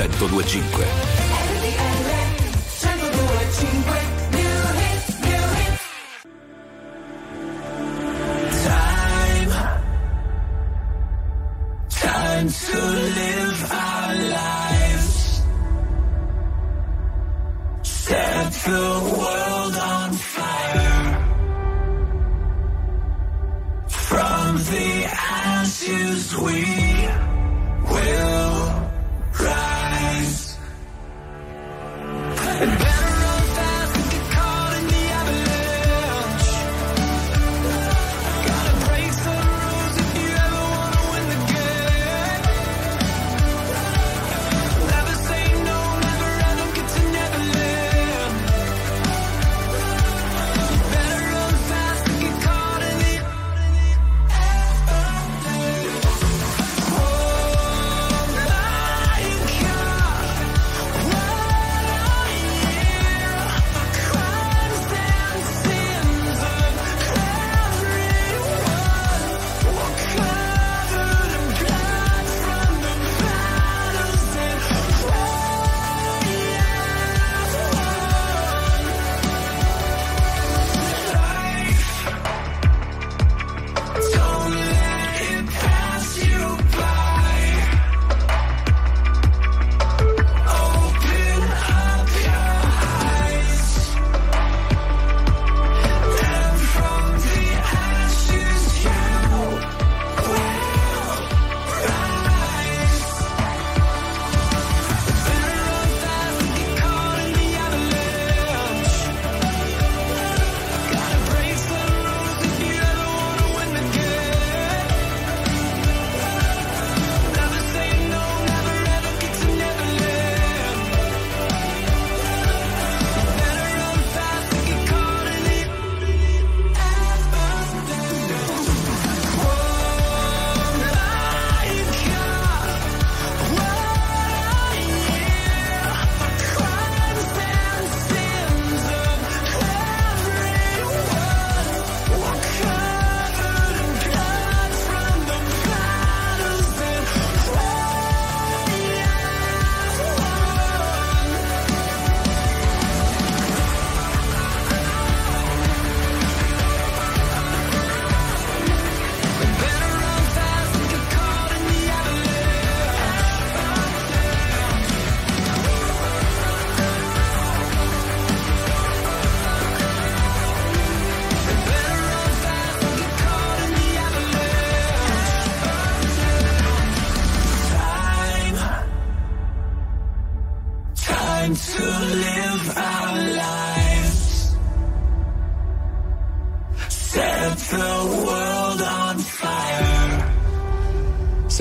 1025. 0.09 1.91
Time, 8.65 9.49
time 11.89 12.47
to 12.49 12.77
live 13.19 13.71
our 13.71 14.15
lives. 14.15 15.41
Set 17.83 18.51
the 18.53 19.15
world 19.17 19.75
on 19.75 20.13
fire. 20.13 21.05
From 23.87 24.57
the 24.57 25.05
ashes 25.05 26.35
we 26.37 26.65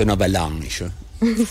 Novelange. 0.05 0.91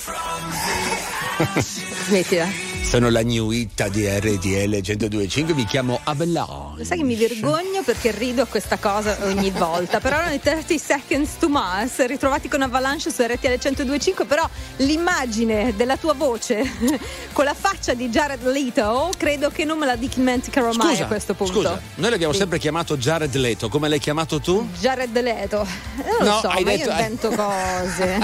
Smettila. 2.11 2.71
Sono 2.83 3.09
la 3.09 3.23
new 3.23 3.53
hit 3.53 3.87
di 3.91 4.05
RTL 4.05 4.49
102.5, 4.49 5.55
mi 5.55 5.65
chiamo 5.65 6.01
Abellone. 6.03 6.79
Lo 6.79 6.85
sai 6.85 6.99
che 6.99 7.05
mi 7.05 7.15
vergogno 7.15 7.83
perché 7.85 8.11
rido 8.11 8.43
a 8.43 8.47
questa 8.47 8.79
cosa 8.79 9.17
ogni 9.27 9.51
volta, 9.51 10.01
però 10.01 10.17
erano 10.17 10.35
i 10.35 10.41
30 10.41 10.77
Seconds 10.77 11.37
to 11.39 11.49
Mars, 11.49 12.05
ritrovati 12.07 12.49
con 12.49 12.63
Avalanche 12.63 13.13
su 13.13 13.23
RTL 13.23 13.47
102.5, 13.47 14.27
però 14.27 14.49
l'immagine 14.79 15.73
della 15.77 15.97
tua 15.99 16.15
voce 16.15 16.69
con 17.33 17.45
la 17.45 17.55
faccia 17.55 17.95
di 17.95 18.09
Jared 18.09 18.45
Leto 18.45 19.11
credo 19.17 19.51
che 19.51 19.65
non 19.65 19.79
me 19.79 19.87
la 19.87 19.95
dimenticherò 19.95 20.73
mai 20.73 20.95
scusa, 20.95 21.05
a 21.05 21.07
questo 21.07 21.35
punto. 21.35 21.53
Scusa, 21.53 21.81
noi 21.95 22.11
l'abbiamo 22.11 22.33
sì. 22.33 22.41
sempre 22.41 22.59
chiamato 22.59 22.97
Jared 22.97 23.35
Leto, 23.37 23.69
come 23.69 23.89
l'hai 23.89 24.01
chiamato 24.01 24.41
tu? 24.41 24.67
Jared 24.81 25.17
Leto, 25.17 25.65
non 25.97 26.17
no, 26.19 26.25
lo 26.25 26.39
so, 26.41 26.49
ma 26.49 26.61
detto... 26.63 26.89
io 26.89 26.91
invento 26.91 27.29
cose. 27.29 28.19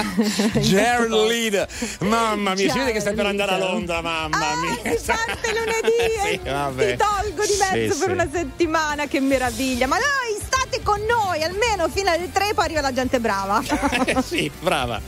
Jared 0.59 1.09
Leto, 1.09 1.67
mamma 1.99 2.53
mia, 2.53 2.65
Jared 2.65 2.71
si 2.71 2.77
vede 2.79 2.91
che 2.91 2.99
stai 2.99 3.13
per 3.13 3.27
andare 3.27 3.53
a 3.53 3.57
Londra 3.59 3.76
Londra, 3.77 4.01
mamma 4.01 4.37
mia. 4.83 4.97
Si 4.97 5.05
parte 5.05 5.51
lunedì 5.53 5.95
Sì, 6.25 6.39
e 6.43 6.51
vabbè. 6.51 6.95
ti 6.95 6.97
tolgo 6.97 7.43
di 7.45 7.57
mezzo 7.59 7.93
Sì, 7.93 7.99
per 7.99 8.07
sì. 8.07 8.11
una 8.11 8.27
settimana, 8.31 9.05
che 9.07 9.19
meraviglia. 9.19 9.87
Ma 9.87 9.97
noi 9.97 10.41
state 10.43 10.81
con 10.83 10.99
noi, 11.01 11.43
almeno 11.43 11.87
fino 11.89 12.09
alle 12.11 12.31
tre, 12.31 12.53
poi 12.55 12.65
arriva 12.65 12.81
la 12.81 12.93
gente 12.93 13.19
brava. 13.19 13.61
Eh, 14.07 14.21
sì, 14.21 14.49
brava. 14.59 14.99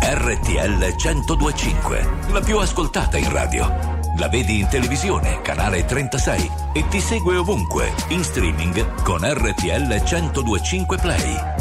RTL 0.00 0.94
1025, 0.96 2.08
la 2.32 2.40
più 2.40 2.58
ascoltata 2.58 3.16
in 3.18 3.30
radio. 3.30 3.96
La 4.18 4.28
vedi 4.28 4.58
in 4.60 4.68
televisione, 4.68 5.40
canale 5.42 5.84
36 5.84 6.50
e 6.72 6.88
ti 6.88 7.00
segue 7.00 7.36
ovunque, 7.36 7.92
in 8.08 8.24
streaming 8.24 9.02
con 9.02 9.20
RTL 9.22 10.02
1025 10.02 10.96
Play. 10.98 11.57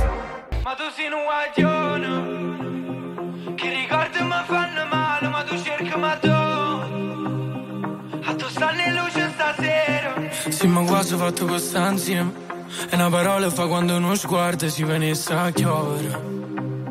Guaglione 1.58 3.56
Che 3.56 3.70
ricordi 3.70 4.22
mi 4.22 4.44
fanno 4.46 4.86
male 4.90 5.28
Ma 5.28 5.44
tu 5.44 5.62
cerchi 5.62 5.98
ma 5.98 6.16
tu 6.18 6.30
A 6.30 8.34
tu 8.36 8.48
stanno 8.48 8.82
in 8.82 8.94
luce 8.94 9.30
stasera 9.34 10.14
Sì, 10.50 10.68
ma 10.68 10.84
quasi 10.84 11.14
ho 11.14 11.18
fatto 11.18 11.46
questa 11.46 11.90
insieme. 11.90 12.46
E 12.90 12.96
una 12.96 13.10
parola 13.10 13.50
fa 13.50 13.66
quando 13.68 13.96
uno 13.96 14.14
sguardo 14.16 14.68
si 14.70 14.84
venisse 14.84 15.34
a 15.34 15.50
chiovere. 15.52 16.22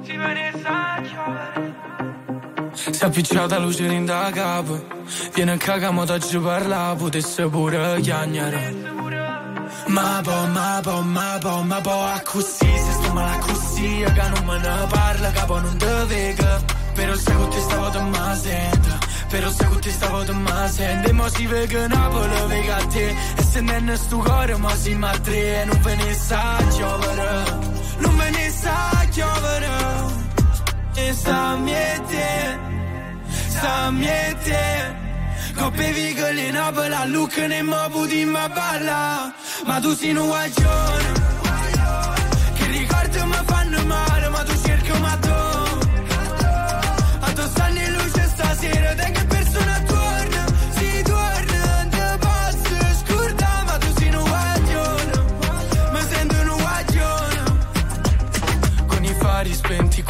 Si 0.03 0.17
venisse 0.17 0.67
a 0.67 1.01
chiovere 1.03 1.75
Si 2.73 3.03
è 3.03 3.07
appicciata 3.07 3.59
luce 3.59 3.87
in 3.87 4.05
da 4.05 4.31
capo. 4.33 4.85
Viene 5.35 5.53
a 5.53 5.57
cagamo 5.57 6.05
da 6.05 6.19
ci 6.19 6.39
parla, 6.39 6.95
potesse 6.97 7.47
pure 7.49 8.01
chiagnare. 8.01 8.95
Ma 9.87 10.21
po, 10.23 10.47
ma 10.47 10.81
po, 10.83 11.03
ma 11.03 11.39
po, 11.41 11.62
ma 11.62 11.81
po, 11.81 12.03
a 12.03 12.21
così, 12.25 12.77
se 12.85 12.93
sto 12.93 13.12
male 13.12 13.39
così, 13.39 14.05
che 14.15 14.29
non 14.35 14.45
me 14.45 14.59
ne 14.59 14.87
parla, 14.89 15.31
capo 15.31 15.61
non 15.61 15.77
te 15.77 16.05
vega. 16.07 16.61
Però 16.97 17.15
se 17.15 17.33
con 17.35 17.51
te 17.51 17.61
stavo 17.61 17.91
te 17.91 18.01
ma 18.01 18.35
sento, 18.35 18.99
però 19.29 19.51
se 19.51 19.65
con 19.67 19.81
te 19.81 19.91
stavo 19.91 20.25
te 20.25 20.33
ma 20.33 20.69
sento, 20.69 21.09
e 21.09 21.12
mo 21.12 21.29
si 21.29 21.47
vega 21.47 21.87
Napoli, 21.89 22.47
vega 22.47 22.77
te, 22.87 23.09
e 23.37 23.43
se 23.43 23.61
non 23.61 23.91
è 23.91 23.97
sto 23.97 24.17
cuore, 24.17 24.57
ma 24.57 24.75
si 24.75 24.95
ma 24.95 25.11
tre, 25.19 25.65
non 25.67 25.81
ve 25.83 25.95
ne 25.95 26.15
sa 26.15 26.57
chiovere, 26.71 27.45
non 27.99 28.17
ve 28.17 28.31
ne 28.31 28.51
sa 28.51 29.07
chiovere, 29.11 29.69
e 30.95 31.12
sta 31.12 31.57
miete, 31.57 32.59
sta 33.49 33.91
miete. 33.91 35.06
Coppe 35.57 35.92
vigole 35.92 36.49
in 36.49 36.57
a 36.57 37.07
look 37.07 37.37
ne 37.37 37.62
mo 37.62 37.88
puti 37.90 38.25
ma 38.25 38.49
balla. 38.49 39.33
Ma 39.64 39.81
tu 39.81 39.95
sei 39.95 40.14
un 40.14 40.27
guaglione. 40.27 41.25
Che 42.55 42.66
ricordi 42.66 43.19
mi 43.25 43.40
fanno 43.47 43.85
male 43.87 44.29
Ma 44.29 44.42
tu 44.42 44.55
cerchi 44.62 44.92
ma 45.01 45.16
tu 45.16 45.46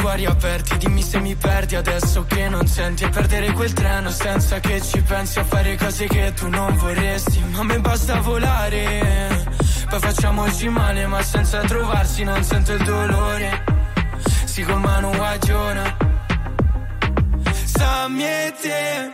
cuori 0.07 0.25
aperti 0.25 0.77
Dimmi 0.77 1.03
se 1.03 1.19
mi 1.19 1.35
perdi 1.35 1.75
adesso 1.75 2.25
che 2.27 2.49
non 2.49 2.67
senti. 2.69 3.03
E 3.03 3.09
perdere 3.09 3.53
quel 3.53 3.73
treno 3.73 4.11
senza 4.11 4.61
che 4.61 4.81
ci 4.81 5.03
pensi 5.03 5.41
A 5.41 5.45
fare 5.45 5.77
cose 5.77 6.07
che 6.07 6.33
tu 6.33 6.49
non 6.49 6.77
vorresti. 6.77 7.43
Ma 7.51 7.59
a 7.59 7.65
me 7.65 7.81
basta 7.81 8.21
volare 8.21 9.45
Poi 9.89 10.01
facciamoci 10.01 10.69
male 10.69 11.07
ma 11.07 11.21
senza 11.23 11.61
trovarsi 11.63 12.23
non 12.23 12.43
sento 12.45 12.73
il 12.73 12.85
dolore. 12.85 13.65
Si 14.45 14.63
con 14.63 14.81
mano 14.81 15.11
guagiona 15.11 15.97
Sta 17.65 18.09
miete 18.09 19.13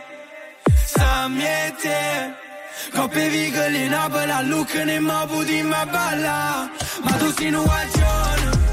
Coppe 2.93 3.29
vigole 3.29 3.85
in 3.85 3.93
a 3.93 4.41
look 4.41 4.73
ne 4.75 4.99
mo 4.99 5.25
puti 5.25 5.63
ma 5.63 5.85
balla. 5.85 6.69
Ma 7.01 7.11
tu 7.13 7.33
guagione. 7.33 7.45
che 7.45 8.72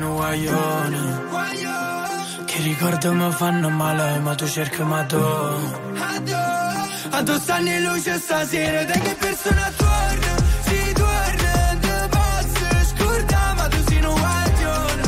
Un 0.00 0.14
guaglione, 0.14 1.22
che 2.44 2.62
ricordi 2.62 3.08
mi 3.08 3.32
fanno 3.32 3.68
male, 3.68 4.20
ma 4.20 4.36
tu 4.36 4.46
cerchi 4.46 4.80
ma 4.82 5.02
tu. 5.04 5.16
A 5.16 7.22
tu 7.24 7.36
stanno 7.38 7.68
in 7.68 7.82
luce 7.82 8.16
stasera, 8.18 8.84
te 8.84 9.00
che 9.00 9.16
persona 9.18 9.72
torna, 9.76 10.34
un 14.06 14.14
guaglione. 14.14 15.02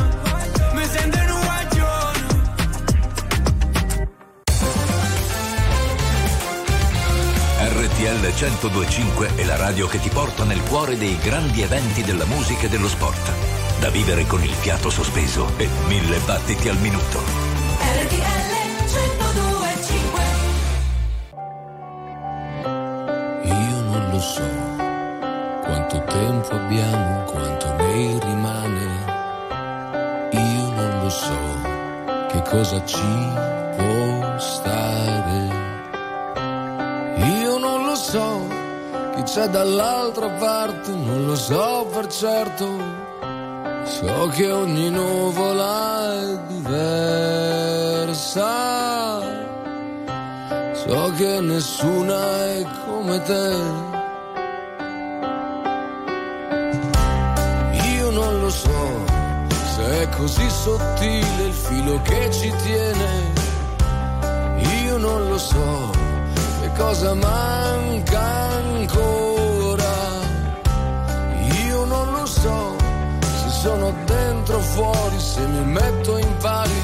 RTL 7.63 8.19
1025 8.19 9.35
è 9.35 9.45
la 9.45 9.55
radio 9.55 9.87
che 9.87 9.99
ti 9.99 10.09
porta 10.09 10.43
nel 10.43 10.61
cuore 10.63 10.97
dei 10.97 11.15
grandi 11.17 11.61
eventi 11.61 12.03
della 12.03 12.25
musica 12.25 12.65
e 12.65 12.69
dello 12.69 12.89
sport. 12.89 13.60
Da 13.81 13.89
vivere 13.89 14.27
con 14.27 14.43
il 14.43 14.53
fiato 14.53 14.91
sospeso 14.91 15.57
e 15.57 15.67
mille 15.87 16.19
battiti 16.19 16.69
al 16.69 16.77
minuto. 16.77 17.17
RTL 17.17 18.51
1025 19.01 20.21
Io 23.41 23.81
non 23.81 24.09
lo 24.11 24.19
so 24.19 24.43
quanto 25.63 26.03
tempo 26.03 26.51
abbiamo, 26.51 27.23
quanto 27.23 27.73
ne 27.77 28.19
rimane. 28.19 28.85
Io 30.31 30.69
non 30.75 30.99
lo 31.01 31.09
so 31.09 31.39
che 32.29 32.41
cosa 32.43 32.85
ci 32.85 33.01
può 33.77 34.37
stare. 34.37 35.49
Io 37.17 37.57
non 37.57 37.85
lo 37.85 37.95
so 37.95 38.47
chi 39.15 39.23
c'è 39.23 39.47
dall'altra 39.47 40.29
parte, 40.29 40.91
non 40.91 41.25
lo 41.25 41.35
so 41.35 41.89
per 41.91 42.05
certo. 42.05 43.00
So 44.01 44.27
che 44.29 44.49
ogni 44.49 44.89
nuvola 44.89 46.11
è 46.11 46.39
diversa. 46.47 48.09
So 50.73 51.13
che 51.15 51.39
nessuna 51.39 52.45
è 52.45 52.65
come 52.83 53.21
te. 53.21 53.55
Io 57.93 58.09
non 58.09 58.39
lo 58.39 58.49
so 58.49 59.05
se 59.75 60.01
è 60.01 60.09
così 60.17 60.49
sottile 60.49 61.43
il 61.43 61.53
filo 61.53 62.01
che 62.01 62.31
ci 62.31 62.51
tiene. 62.63 63.33
Io 64.83 64.97
non 64.97 65.29
lo 65.29 65.37
so 65.37 65.91
che 66.59 66.71
cosa 66.75 67.13
manca 67.13 68.19
ancora. 68.19 69.93
Io 71.67 71.85
non 71.85 72.11
lo 72.13 72.25
so 72.25 72.70
sono 73.61 73.93
dentro 74.05 74.57
o 74.57 74.59
fuori, 74.59 75.19
se 75.19 75.45
mi 75.45 75.63
metto 75.65 76.17
in 76.17 76.37
pari. 76.37 76.81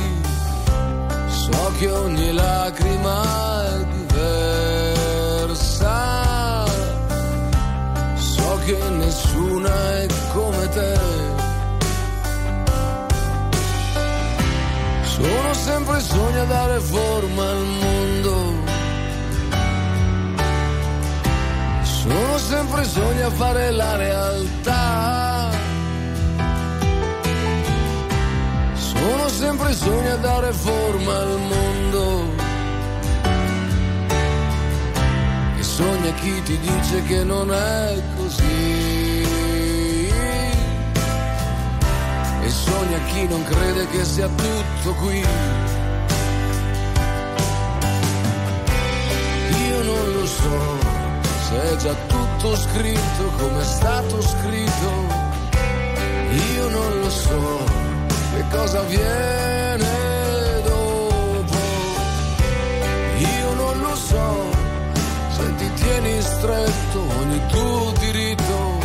So 1.28 1.72
che 1.80 1.90
ogni 1.90 2.32
lacrima 2.34 3.66
è 3.66 3.84
diversa. 3.98 5.06
So 8.16 8.60
che 8.66 8.78
nessuna 8.90 9.72
è 10.02 10.06
come 10.34 10.70
te. 10.70 11.00
Sono 15.02 15.54
sempre 15.54 16.00
sogni 16.00 16.38
a 16.38 16.46
dare 16.46 16.80
forma 16.80 17.50
al 17.50 17.66
mondo. 17.82 18.36
Sono 21.82 22.38
sempre 22.38 22.84
sogni 22.84 23.22
a 23.22 23.32
fare 23.32 23.72
la 23.72 23.96
realtà. 23.96 25.27
Sono 29.08 29.30
sempre 29.30 29.74
sogni 29.74 30.10
a 30.10 30.18
dare 30.18 30.52
forma 30.52 31.16
al 31.16 31.40
mondo. 31.40 32.26
E 35.58 35.64
sogna 35.64 36.12
chi 36.16 36.44
ti 36.44 36.60
dice 36.60 37.04
che 37.04 37.24
non 37.24 37.50
è 37.54 38.04
così. 38.18 39.22
E 42.42 42.50
sogna 42.50 43.00
chi 43.06 43.28
non 43.30 43.44
crede 43.46 43.88
che 43.88 44.04
sia 44.04 44.28
tutto 44.28 44.94
qui. 44.96 45.26
Io 49.70 49.84
non 49.84 50.12
lo 50.16 50.26
so 50.26 50.78
se 51.48 51.62
è 51.62 51.76
già 51.78 51.96
tutto 52.08 52.58
scritto 52.58 53.24
come 53.38 53.62
è 53.62 53.64
stato 53.64 54.22
scritto. 54.22 54.92
Io 56.56 56.70
non 56.70 57.00
lo 57.00 57.10
so 57.10 57.87
che 58.38 58.44
cosa 58.50 58.82
viene 58.84 60.62
dopo. 60.64 61.58
Io 63.18 63.54
non 63.54 63.80
lo 63.80 63.96
so 63.96 64.50
se 65.30 65.56
ti 65.56 65.74
tieni 65.74 66.22
stretto 66.22 67.00
ogni 67.20 67.42
tuo 67.48 67.94
diritto. 68.00 68.80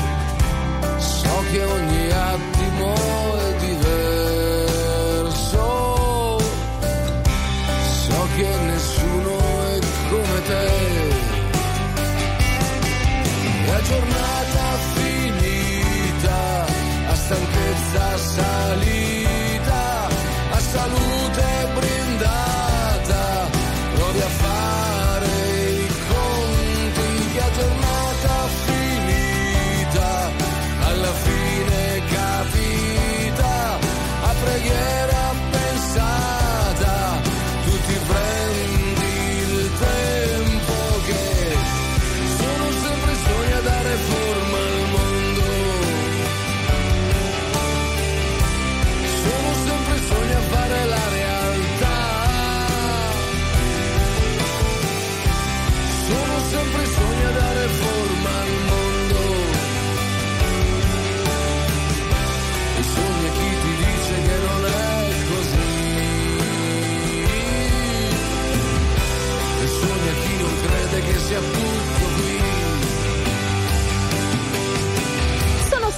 So 0.97 1.45
che 1.51 1.63
ogni 1.65 2.11
attimo 2.11 2.95
è 3.47 3.52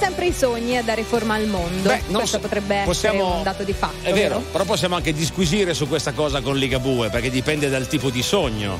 sempre 0.05 0.25
i 0.27 0.33
sogni 0.33 0.77
a 0.77 0.83
dare 0.83 1.03
forma 1.03 1.33
al 1.33 1.47
mondo. 1.47 1.89
Beh, 1.89 2.01
non 2.07 2.17
Questo 2.19 2.37
so- 2.37 2.39
potrebbe 2.39 2.73
essere 2.75 2.85
possiamo- 2.85 3.37
un 3.37 3.43
dato 3.43 3.63
di 3.63 3.73
fatto. 3.73 4.03
È 4.07 4.13
vero, 4.13 4.39
però 4.51 4.63
possiamo 4.63 4.95
anche 4.95 5.13
disquisire 5.13 5.73
su 5.73 5.87
questa 5.87 6.11
cosa 6.11 6.41
con 6.41 6.55
Ligabue, 6.57 7.09
perché 7.09 7.29
dipende 7.31 7.69
dal 7.69 7.87
tipo 7.87 8.09
di 8.09 8.21
sogno. 8.21 8.79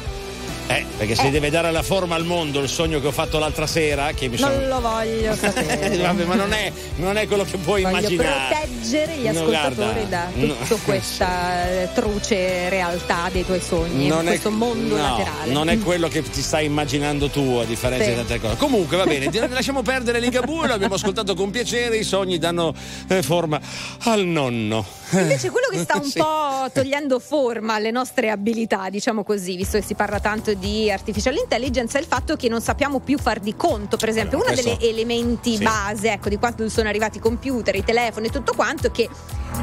Perché 0.97 1.15
se 1.15 1.27
Eh. 1.27 1.31
deve 1.31 1.49
dare 1.49 1.71
la 1.71 1.83
forma 1.83 2.15
al 2.15 2.23
mondo 2.23 2.61
il 2.61 2.69
sogno 2.69 3.01
che 3.01 3.07
ho 3.07 3.11
fatto 3.11 3.37
l'altra 3.37 3.67
sera, 3.67 4.11
che 4.13 4.27
mi 4.29 4.39
Non 4.39 4.51
sono. 4.53 4.67
lo 4.67 4.79
voglio 4.81 5.35
sapere. 5.35 5.97
Vabbè, 5.97 6.23
ma 6.23 6.35
non 6.35 6.53
è, 6.53 6.71
non 6.97 7.17
è 7.17 7.27
quello 7.27 7.43
che 7.43 7.57
puoi 7.57 7.81
Voglio 7.83 7.97
immaginare. 7.97 8.55
proteggere 8.55 9.15
gli 9.17 9.23
No, 9.23 9.29
ascoltatori 9.31 9.75
guarda, 10.05 10.07
da 10.07 10.45
no. 10.45 10.53
tutta 10.55 10.75
questa 10.83 11.69
eh, 11.69 11.89
truce 11.93 12.69
realtà 12.69 13.29
dei 13.31 13.45
tuoi 13.45 13.59
sogni, 13.59 14.07
Non 14.07 14.25
è- 14.25 14.29
questo 14.29 14.51
mondo 14.51 14.95
no, 14.95 15.01
laterale. 15.01 15.51
Non 15.51 15.67
è 15.69 15.77
quello 15.79 16.07
che 16.07 16.21
ti 16.23 16.41
stai 16.41 16.65
immaginando 16.65 17.29
tu, 17.29 17.57
a 17.61 17.65
differenza 17.65 18.03
Sì. 18.05 18.09
di 18.11 18.15
tante 18.15 18.39
cose. 18.39 18.55
Comunque, 18.55 18.95
va 18.97 19.03
bene, 19.05 19.29
lasciamo 19.49 19.81
perdere 19.81 20.19
Ligabue, 20.21 20.67
l'abbiamo 20.67 20.95
ascoltato 20.95 21.35
con 21.35 21.51
piacere. 21.51 21.97
I 21.97 22.03
sogni 22.03 22.37
danno 22.37 22.73
eh, 23.09 23.21
forma 23.21 23.59
al 24.03 24.23
nonno. 24.25 24.85
Invece 25.11 25.49
quello 25.49 25.67
che 25.69 25.79
sta 25.79 25.97
un 26.01 26.03
Sì. 26.09 26.17
po' 26.19 26.69
togliendo 26.73 27.19
forma 27.19 27.73
alle 27.75 27.91
nostre 27.91 28.29
abilità, 28.29 28.89
diciamo 28.89 29.23
così, 29.23 29.55
visto 29.57 29.77
che 29.77 29.83
si 29.83 29.93
parla 29.93 30.19
tanto 30.19 30.53
di 30.53 30.84
artificial 30.91 31.36
intelligence, 31.36 31.97
è 31.97 32.01
il 32.01 32.07
fatto 32.07 32.36
che 32.36 32.49
non 32.49 32.61
sappiamo 32.61 32.99
più 32.99 33.17
far 33.17 33.39
di 33.39 33.55
conto. 33.55 33.97
Per 33.97 34.09
esempio, 34.09 34.38
Allora, 34.39 34.53
uno 34.53 34.61
degli 34.61 34.88
elementi 34.88 35.57
sì. 35.57 35.63
base, 35.63 36.11
ecco, 36.11 36.29
di 36.29 36.38
quanto 36.38 36.67
sono 36.69 36.89
arrivati 36.89 37.17
i 37.17 37.21
computer, 37.21 37.75
i 37.75 37.83
telefoni 37.83 38.27
e 38.27 38.29
tutto 38.29 38.53
quanto, 38.53 38.91
che 38.91 39.09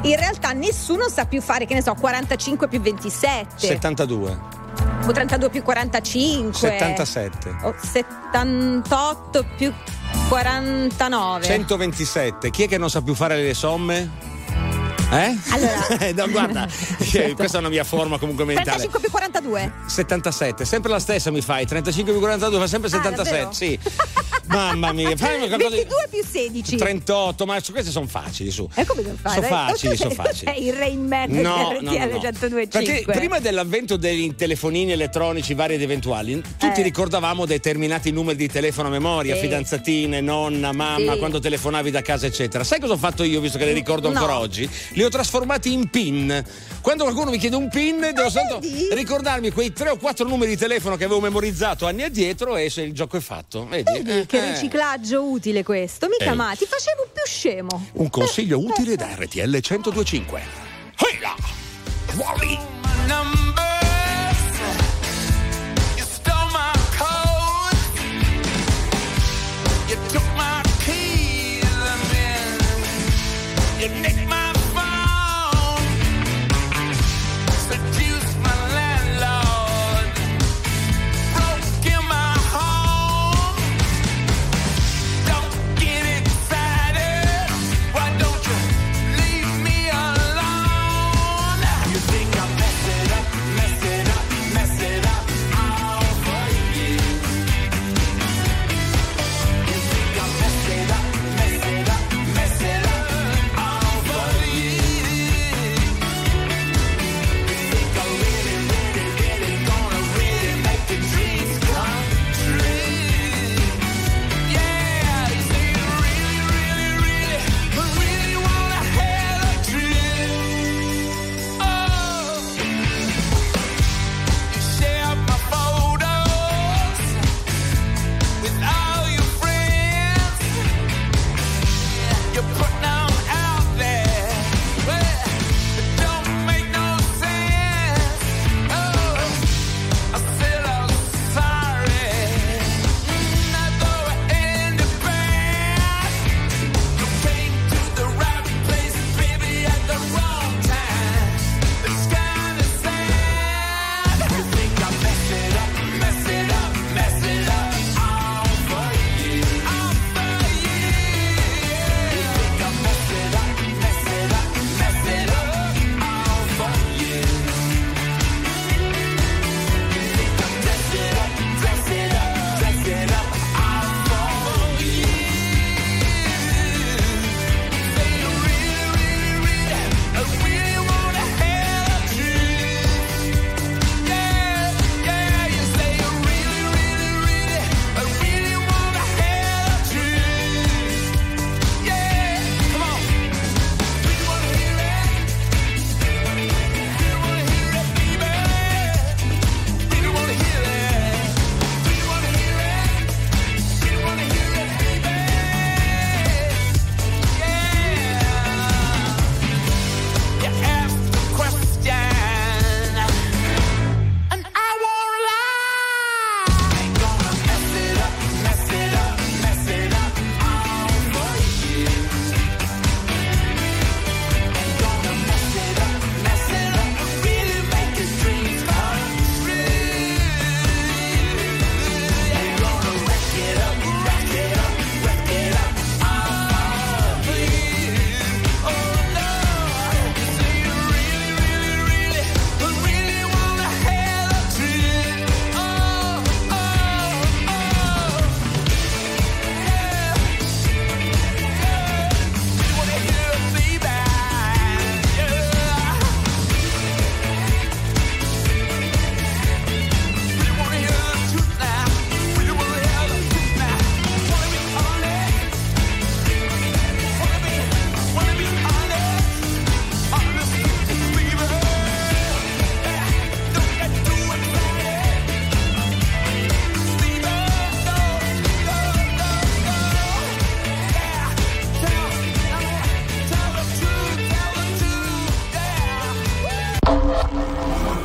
in 0.03 0.17
realtà 0.17 0.53
nessuno 0.53 1.09
sa 1.09 1.27
più 1.27 1.41
fare, 1.41 1.67
che 1.67 1.75
ne 1.75 1.83
so, 1.83 1.95
45 1.95 2.69
più 2.69 2.81
27, 2.81 3.67
72, 3.67 4.39
o 5.07 5.13
32 5.13 5.51
più 5.51 5.63
45, 5.63 6.53
77, 6.53 7.57
o 7.63 7.75
78 7.81 9.45
più 9.57 9.73
49. 10.29 11.45
127. 11.45 12.51
Chi 12.51 12.65
è 12.65 12.69
che 12.69 12.79
non 12.79 12.91
sa 12.91 13.03
più 13.03 13.15
fare 13.15 13.37
le 13.43 13.55
somme? 13.55 14.11
Eh? 15.13 15.37
Allora- 15.51 16.13
no, 16.27 16.31
guarda, 16.31 16.69
eh, 17.13 17.35
questa 17.35 17.59
è 17.59 17.61
una 17.61 17.69
mia 17.69 17.85
forma 17.85 18.19
comunque 18.19 18.45
mentale. 18.47 18.89
35 18.89 19.01
più 19.01 19.11
42. 19.11 19.73
77, 19.87 20.65
sempre 20.65 20.91
la 20.91 20.99
stessa 20.99 21.31
mi 21.31 21.43
fai, 21.43 21.67
35 21.67 22.13
più 22.13 22.21
42 22.21 22.59
fa 22.59 22.67
sempre 22.67 22.89
Ah, 22.89 22.93
77, 22.93 23.31
davvero? 23.31 23.53
sì. 23.53 23.79
Mamma 24.47 24.93
mia, 24.93 25.17
fai 25.17 25.39
qualcosa 25.39 25.69
di 25.69 25.77
22 25.77 26.09
più 26.11 26.25
16. 26.25 26.77
38, 26.77 27.47
ma 27.47 27.61
su 27.61 27.73
queste 27.73 27.91
sono 27.91 28.07
facili, 28.07 28.51
su. 28.51 28.69
E 28.75 28.85
come 28.87 29.03
devo 29.03 29.17
fare? 29.21 29.35
Sono 29.37 29.47
facili, 29.47 29.97
sono 29.97 30.11
facili. 30.11 30.51
Sei 30.53 30.67
il 30.67 30.73
Rainman 30.75 31.31
No, 31.31 31.41
no, 31.41 31.73
no, 31.73 31.81
no. 31.81 31.91
1025. 31.91 32.69
Perché 33.05 33.19
prima 33.19 33.39
dell'avvento 33.39 33.97
dei 33.97 34.35
telefonini 34.35 34.93
elettronici 34.93 35.55
vari 35.55 35.75
ed 35.75 35.83
eventuali, 35.83 36.43
tutti 36.59 36.81
Eh. 36.81 36.83
ricordavamo 36.83 37.47
determinati 37.47 38.11
numeri 38.11 38.37
di 38.37 38.49
telefono 38.49 38.89
a 38.89 38.91
memoria, 38.91 39.35
Sì. 39.35 39.43
fidanzatine, 39.43 40.21
nonna, 40.21 40.73
mamma, 40.73 41.13
Sì. 41.13 41.19
quando 41.19 41.39
telefonavi 41.39 41.91
da 41.91 42.03
casa, 42.03 42.27
eccetera. 42.27 42.65
Sai 42.65 42.81
cosa 42.81 42.95
ho 42.95 42.99
fatto 42.99 43.23
io, 43.23 43.41
visto 43.41 43.59
che 43.59 43.65
le 43.65 43.73
ricordo 43.73 44.09
ancora 44.09 44.39
oggi? 44.39 44.69
Li 44.95 45.02
ho 45.05 45.09
trasformati 45.09 45.73
in 45.73 45.89
PIN. 45.89 46.45
Quando 46.81 47.05
qualcuno 47.05 47.31
mi 47.31 47.39
chiede 47.39 47.57
un 47.57 47.69
PIN, 47.69 48.01
devo 48.01 48.29
soltanto 48.31 48.61
ricordarmi 48.95 49.51
quei 49.51 49.73
tre 49.73 49.91
o 49.91 49.97
quattro 49.97 50.27
numeri 50.27 50.53
di 50.53 50.57
telefono 50.57 50.97
che 50.97 51.05
avevo 51.05 51.21
memorizzato 51.21 51.87
anni 51.87 52.03
addietro 52.03 52.57
e 52.57 52.69
se 52.71 52.83
il 52.83 52.93
gioco 52.93 53.17
è 53.17 53.21
fatto. 53.21 53.67
Vedi? 53.67 53.91
Vedi 53.93 54.11
Eh, 54.21 54.27
che 54.27 54.39
eh. 54.39 54.51
riciclaggio 54.53 55.23
utile 55.25 55.63
questo. 55.63 56.09
Mica 56.09 56.33
Eh. 56.33 56.35
ma 56.35 56.55
ti 56.57 56.67
facevo 56.67 57.09
più 57.13 57.23
scemo. 57.25 57.87
Un 57.95 58.11
consiglio 58.11 58.59
utile 58.59 58.97
da 58.97 59.15
RTL 59.15 59.39
1025. 59.61 60.43
Heila! 60.97 61.35
Wally! 62.17 62.59
You 69.89 69.97
took 70.09 70.25
my 70.37 70.63
keys 70.81 71.65
and 71.65 72.03
then 72.15 73.81
you 73.81 73.89
nicked 74.01 74.22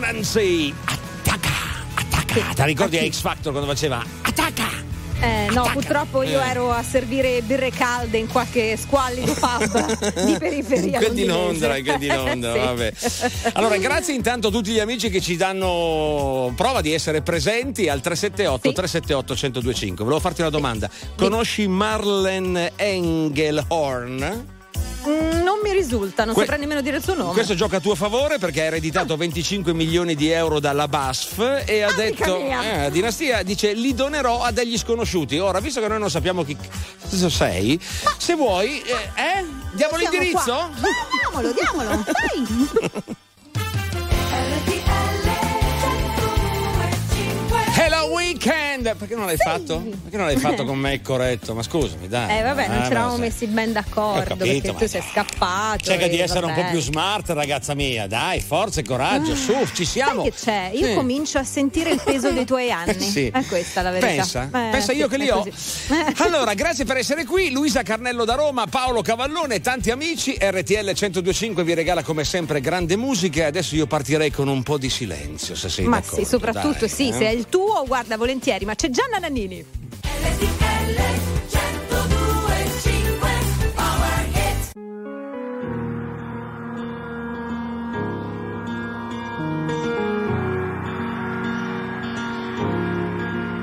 Nancy. 0.00 0.74
Attacca, 0.84 1.50
attacca. 1.94 2.52
Ti 2.54 2.64
ricordi 2.64 2.98
a 2.98 3.08
X 3.08 3.20
Factor 3.20 3.52
quando 3.52 3.70
faceva 3.70 4.04
attacca? 4.22 4.88
Eh, 5.22 5.48
no, 5.52 5.68
purtroppo 5.74 6.22
io 6.22 6.40
Eh. 6.40 6.48
ero 6.48 6.70
a 6.72 6.82
servire 6.82 7.42
birre 7.42 7.70
calde 7.70 8.16
in 8.16 8.26
qualche 8.26 8.78
squallido 8.78 9.34
pub 9.34 10.24
di 10.24 10.32
periferia. 10.40 10.98
Che 10.98 11.12
di. 11.12 11.26
Londra, 11.26 11.74
che 11.74 11.98
di 11.98 12.06
Londra, 12.06 12.52
Sì. 12.54 12.58
vabbè. 12.58 12.92
Allora, 13.52 13.76
grazie 13.76 14.14
intanto 14.14 14.48
a 14.48 14.50
tutti 14.50 14.70
gli 14.70 14.78
amici 14.78 15.10
che 15.10 15.20
ci 15.20 15.36
danno 15.36 16.50
prova 16.56 16.80
di 16.80 16.94
essere 16.94 17.20
presenti 17.20 17.90
al 17.90 18.00
378 18.00 18.72
378 18.72 19.34
1025. 19.34 20.04
Volevo 20.04 20.20
farti 20.22 20.40
una 20.40 20.48
domanda. 20.50 20.88
Conosci 21.16 21.66
Marlen 21.68 22.70
Engelhorn? 22.76 24.58
Mm, 25.08 25.42
non 25.42 25.58
mi 25.62 25.72
risulta, 25.72 26.24
non 26.24 26.34
Que- 26.34 26.42
saprei 26.42 26.60
nemmeno 26.60 26.80
dire 26.82 26.98
il 26.98 27.02
suo 27.02 27.14
nome. 27.14 27.32
Questo 27.32 27.54
gioca 27.54 27.76
a 27.78 27.80
tuo 27.80 27.94
favore 27.94 28.38
perché 28.38 28.60
ha 28.62 28.64
ereditato 28.64 29.16
25 29.16 29.72
milioni 29.72 30.14
di 30.14 30.28
euro 30.30 30.60
dalla 30.60 30.88
BASF 30.88 31.62
e 31.66 31.82
ha 31.82 31.92
detto: 31.92 32.38
mia. 32.40 32.84
eh, 32.86 32.90
dinastia 32.90 33.42
dice 33.42 33.72
li 33.72 33.94
donerò 33.94 34.42
a 34.42 34.50
degli 34.50 34.76
sconosciuti. 34.76 35.38
Ora, 35.38 35.60
visto 35.60 35.80
che 35.80 35.88
noi 35.88 35.98
non 35.98 36.10
sappiamo 36.10 36.44
chi 36.44 36.56
cosa 37.08 37.28
sei, 37.30 37.80
se 38.18 38.34
vuoi, 38.34 38.82
eh, 38.82 38.92
eh? 39.14 39.44
diamo 39.72 39.96
l'indirizzo? 39.96 40.42
qua. 40.44 40.70
Ma 40.80 40.88
diamolo, 41.20 41.52
diamolo, 41.52 42.04
dai. 42.12 43.16
Weekend! 48.44 48.96
Perché 48.96 49.14
non 49.14 49.26
l'hai 49.26 49.36
fatto? 49.36 49.80
Perché 49.80 50.16
non 50.16 50.26
l'hai 50.26 50.36
fatto 50.38 50.64
con 50.64 50.78
me 50.78 51.00
corretto? 51.02 51.54
Ma 51.54 51.62
scusami, 51.62 52.08
dai. 52.08 52.38
Eh 52.38 52.42
vabbè, 52.42 52.68
non 52.68 52.78
Ah, 52.78 52.84
ci 52.84 52.90
eravamo 52.90 53.16
messi 53.18 53.46
ben 53.46 53.72
d'accordo 53.72 54.34
capito, 54.36 54.44
perché 54.72 54.72
tu 54.72 54.86
sei 54.88 55.02
scappato. 55.10 55.84
Cerca 55.84 56.06
di 56.08 56.18
essere 56.18 56.46
un 56.46 56.54
po' 56.54 56.60
vabbè. 56.60 56.70
più 56.72 56.80
smart, 56.80 57.28
ragazza 57.30 57.74
mia. 57.74 58.06
Dai, 58.06 58.40
forza 58.40 58.80
e 58.80 58.84
coraggio, 58.84 59.34
su, 59.34 59.54
ci 59.74 59.84
siamo. 59.84 60.22
Sai 60.22 60.30
che 60.30 60.36
c'è? 60.36 60.70
Io 60.74 60.86
Sì. 60.86 60.94
comincio 60.94 61.38
a 61.38 61.44
sentire 61.44 61.90
il 61.90 62.00
peso 62.02 62.30
dei 62.32 62.44
tuoi 62.46 62.70
anni. 62.72 62.98
Sì. 63.00 63.26
È 63.28 63.44
questa 63.46 63.82
la 63.82 63.90
verità. 63.90 64.08
Pensa, 64.22 64.44
Eh, 64.44 64.48
pensa 64.70 64.92
sì, 64.92 64.98
io 64.98 65.08
che 65.08 65.16
li 65.18 65.28
ho. 65.28 65.46
Allora, 66.18 66.54
grazie 66.54 66.84
per 66.84 66.96
essere 66.96 67.24
qui. 67.24 67.50
Luisa 67.50 67.82
Carnello 67.82 68.24
da 68.24 68.34
Roma, 68.34 68.66
Paolo 68.66 69.02
Cavallone 69.02 69.60
tanti 69.60 69.90
amici. 69.90 70.36
RTL 70.38 70.84
1025 70.94 71.62
vi 71.64 71.74
regala 71.74 72.02
come 72.02 72.24
sempre 72.24 72.60
grande 72.60 72.96
musica. 72.96 73.46
Adesso 73.46 73.74
io 73.74 73.86
partirei 73.86 74.30
con 74.30 74.48
un 74.48 74.62
po' 74.62 74.78
di 74.78 74.88
silenzio, 74.90 75.54
se 75.54 75.68
sei 75.68 75.84
Ma 75.86 75.98
d'accordo. 76.00 76.24
sì, 76.24 76.28
soprattutto 76.28 76.78
dai, 76.80 76.88
sì, 76.88 77.08
eh? 77.08 77.12
se 77.12 77.26
è 77.26 77.30
il 77.30 77.46
tuo, 77.48 77.84
guarda 77.86 78.16
volentieri, 78.30 78.64
ma 78.64 78.74
c'è 78.74 78.90
Gianna 78.90 79.18
Nannini. 79.18 79.64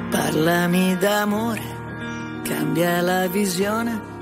Parlami 0.09 0.97
d'amore, 0.97 1.61
cambia 2.43 3.01
la 3.01 3.27
visione. 3.27 4.15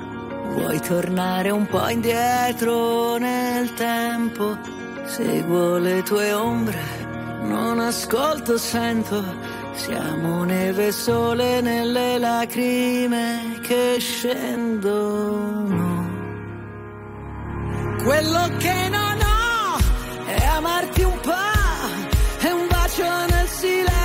Vuoi 0.49 0.79
tornare 0.79 1.49
un 1.49 1.65
po' 1.65 1.89
indietro 1.89 3.17
nel 3.17 3.73
tempo? 3.73 4.57
Seguo 5.05 5.77
le 5.77 6.01
tue 6.03 6.31
ombre 6.31 7.05
non 7.45 7.79
ascolto, 7.79 8.57
sento, 8.57 9.23
siamo 9.75 10.43
neve 10.43 10.91
sole 10.91 11.61
nelle 11.61 12.17
lacrime 12.17 13.59
che 13.61 13.97
scendono. 13.99 15.83
Quello 18.03 18.49
che 18.57 18.89
non 18.89 19.19
ho 19.21 19.77
è 20.27 20.45
amarti 20.45 21.03
un 21.03 21.19
po', 21.21 21.31
è 22.39 22.51
un 22.51 22.67
bacio 22.67 23.03
nel 23.03 23.47
silenzio. 23.47 24.04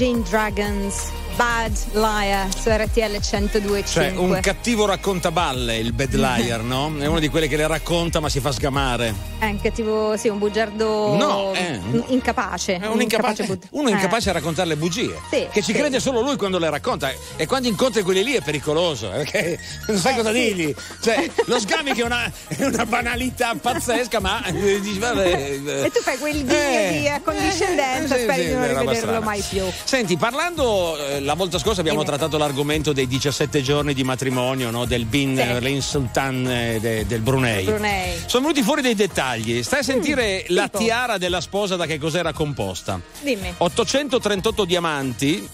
Imagine 0.00 0.22
Dragons. 0.22 1.09
Bad 1.36 1.72
Liar 1.92 2.48
su 2.54 2.68
RTL 2.68 3.16
102.5 3.16 3.84
Cioè, 3.86 4.10
un 4.16 4.38
cattivo 4.42 4.84
raccontaballe, 4.86 5.76
il 5.78 5.92
bad 5.92 6.12
liar, 6.14 6.60
no? 6.62 6.92
È 6.98 7.06
uno 7.06 7.18
di 7.18 7.28
quelli 7.28 7.48
che 7.48 7.56
le 7.56 7.66
racconta 7.66 8.20
ma 8.20 8.28
si 8.28 8.40
fa 8.40 8.52
sgamare. 8.52 9.14
È 9.38 9.46
un 9.46 9.60
cattivo, 9.60 10.16
sì, 10.16 10.28
un 10.28 10.38
bugiardo 10.38 11.14
No, 11.16 11.52
in- 11.56 12.04
incapace. 12.08 12.76
È 12.78 12.86
un 12.86 13.00
incapace, 13.00 13.44
bud- 13.44 13.66
uno 13.70 13.88
eh. 13.88 13.92
incapace 13.92 14.28
a 14.30 14.32
raccontare 14.32 14.68
le 14.68 14.76
bugie. 14.76 15.14
Sì, 15.30 15.46
che 15.50 15.62
ci 15.62 15.72
sì. 15.72 15.78
crede 15.78 15.98
solo 16.00 16.20
lui 16.20 16.36
quando 16.36 16.58
le 16.58 16.68
racconta. 16.68 17.10
E 17.36 17.46
quando 17.46 17.68
incontri 17.68 18.02
quelli 18.02 18.22
lì 18.22 18.32
è 18.34 18.42
pericoloso, 18.42 19.08
perché 19.08 19.58
non 19.86 19.96
sai 19.96 20.12
Eh, 20.12 20.16
cosa 20.16 20.32
sì. 20.32 20.38
dirgli. 20.40 20.74
Cioè, 21.00 21.30
lo 21.46 21.58
sgami 21.60 21.92
che 21.94 22.02
è 22.02 22.04
una, 22.04 22.30
è 22.48 22.64
una 22.64 22.84
banalità 22.84 23.54
pazzesca, 23.58 24.20
ma 24.20 24.44
eh, 24.44 24.80
dici, 24.80 24.98
vabbè, 24.98 25.28
E 25.84 25.90
tu 25.90 26.00
fai 26.02 26.18
quel 26.18 26.44
ghigno 26.44 26.52
Eh, 26.52 26.98
di 27.00 27.08
accondiscendenza, 27.08 28.16
eh, 28.16 28.22
speri 28.22 28.46
di 28.46 28.52
non 28.52 28.62
è 28.64 28.78
rivederlo 28.78 29.20
mai 29.22 29.42
più. 29.48 29.64
Senti, 29.84 30.16
parlando, 30.18 30.96
eh, 30.98 31.19
la 31.20 31.34
volta 31.34 31.58
scorsa 31.58 31.80
abbiamo 31.80 32.02
trattato 32.02 32.36
l'argomento 32.38 32.92
dei 32.92 33.06
17 33.06 33.62
giorni 33.62 33.94
di 33.94 34.02
matrimonio 34.04 34.70
no? 34.70 34.84
del 34.84 35.04
Bin 35.04 35.36
Sì. 35.36 35.60
Lin 35.64 35.82
Sultan 35.82 36.46
eh, 36.48 36.78
de- 36.80 37.06
del 37.06 37.20
Brunei. 37.20 37.64
Brunei. 37.64 38.16
Sono 38.26 38.46
venuti 38.46 38.62
fuori 38.62 38.82
dei 38.82 38.94
dettagli. 38.94 39.62
Stai 39.62 39.80
a 39.80 39.82
sentire 39.82 40.44
la 40.48 40.62
Mm, 40.62 40.64
tipo? 40.66 40.78
tiara 40.78 41.18
della 41.18 41.40
sposa 41.40 41.76
da 41.76 41.86
che 41.86 41.98
cos'era 41.98 42.32
composta. 42.32 43.00
Dimmi. 43.20 43.54
838 43.58 44.64
diamanti. 44.64 45.48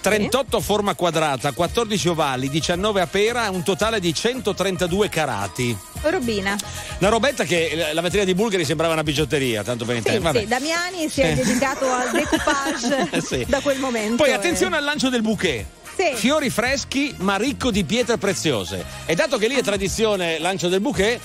38 0.00 0.56
a 0.56 0.60
forma 0.60 0.94
quadrata, 0.94 1.52
14 1.52 2.08
ovali, 2.08 2.48
19 2.48 3.00
a 3.00 3.06
pera, 3.06 3.50
un 3.50 3.62
totale 3.62 4.00
di 4.00 4.14
132 4.14 5.08
carati. 5.08 5.76
Robina. 6.02 6.56
Una 6.98 7.08
robetta 7.08 7.44
che 7.44 7.66
eh, 7.68 7.92
la 7.92 8.00
vetrina 8.00 8.24
di 8.24 8.34
Bulgari 8.34 8.64
sembrava 8.64 8.92
una 8.92 9.02
bigiotteria, 9.02 9.62
tanto 9.64 9.84
per 9.84 9.94
Sì, 9.94 9.98
intendere. 9.98 10.32
Vabbè. 10.32 10.40
sì, 10.40 10.46
Damiani 10.46 11.08
si 11.08 11.20
è 11.20 11.30
Eh. 11.30 11.34
dedicato 11.34 11.90
al 11.90 12.10
decoupage 12.12 13.20
Sì. 13.20 13.44
da 13.48 13.60
quel 13.60 13.78
momento. 13.78 14.22
Poi 14.22 14.32
attenzione 14.32 14.76
al 14.76 14.84
lancio 14.84 15.08
del 15.08 15.22
bouquet. 15.22 15.64
Sì. 15.96 16.12
Fiori 16.14 16.48
freschi 16.48 17.12
ma 17.18 17.36
ricco 17.36 17.72
di 17.72 17.82
pietre 17.82 18.18
preziose. 18.18 18.84
E 19.04 19.16
dato 19.16 19.36
che 19.36 19.48
lì 19.48 19.56
è 19.56 19.62
tradizione 19.62 20.38
lancio 20.38 20.68
del 20.68 20.80
bouquet, 20.80 21.20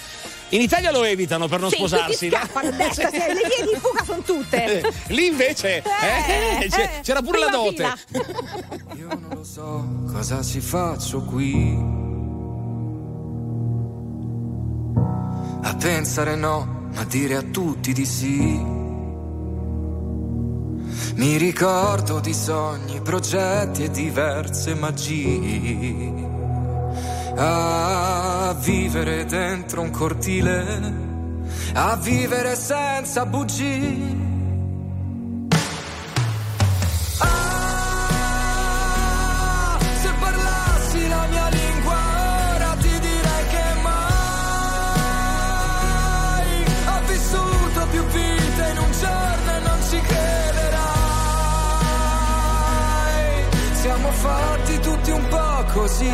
in 0.55 0.61
Italia 0.61 0.91
lo 0.91 1.03
evitano 1.03 1.47
per 1.47 1.59
non 1.59 1.69
Sì, 1.69 1.77
sposarsi. 1.77 2.29
scappano 2.29 2.71
destra, 2.71 3.09
Sì. 3.09 3.17
le 3.17 3.33
vie 3.33 3.71
di 3.73 3.79
fuga 3.79 4.03
sono 4.03 4.21
tutte. 4.21 4.81
Eh, 4.81 4.93
Lì 5.13 5.27
invece 5.27 5.77
eh, 5.77 5.83
Eh, 6.61 6.65
eh, 6.65 6.99
c'era 7.01 7.21
pure 7.21 7.39
la 7.39 7.47
dote. 7.49 7.83
Io 8.97 9.07
non 9.07 9.29
lo 9.33 9.43
so 9.43 9.83
cosa 10.11 10.41
ci 10.43 10.59
faccio 10.59 11.21
qui. 11.21 11.75
A 15.65 15.75
pensare 15.75 16.35
no, 16.35 16.89
ma 16.93 17.03
dire 17.05 17.35
a 17.35 17.41
tutti 17.41 17.93
di 17.93 18.05
sì. 18.05 18.71
Mi 21.15 21.37
ricordo 21.37 22.19
di 22.19 22.33
sogni, 22.33 22.99
progetti 23.01 23.83
e 23.85 23.91
diverse 23.91 24.73
magie. 24.75 26.32
A 27.35 28.55
vivere 28.59 29.25
dentro 29.25 29.81
un 29.81 29.89
cortile, 29.89 30.93
a 31.73 31.95
vivere 31.95 32.55
senza 32.55 33.25
bugie. 33.25 34.21
Ah, 37.19 37.37
se 40.01 40.09
parlassi 40.19 41.07
la 41.07 41.25
mia 41.29 41.49
lingua 41.49 41.95
ora 42.55 42.75
ti 42.79 42.99
direi 42.99 43.47
che 43.49 43.63
mai 43.81 44.03
ho 46.85 47.01
vissuto 47.07 47.87
più 47.89 48.03
vite 48.05 48.69
in 48.71 48.77
un 48.77 48.91
giorno 48.99 49.51
e 49.55 49.59
non 49.59 49.79
ci 49.89 49.99
crederai. 49.99 50.93
Siamo 53.73 54.11
fatti 54.11 54.79
tutti 54.79 55.09
un 55.11 55.27
po' 55.29 55.65
così, 55.73 56.13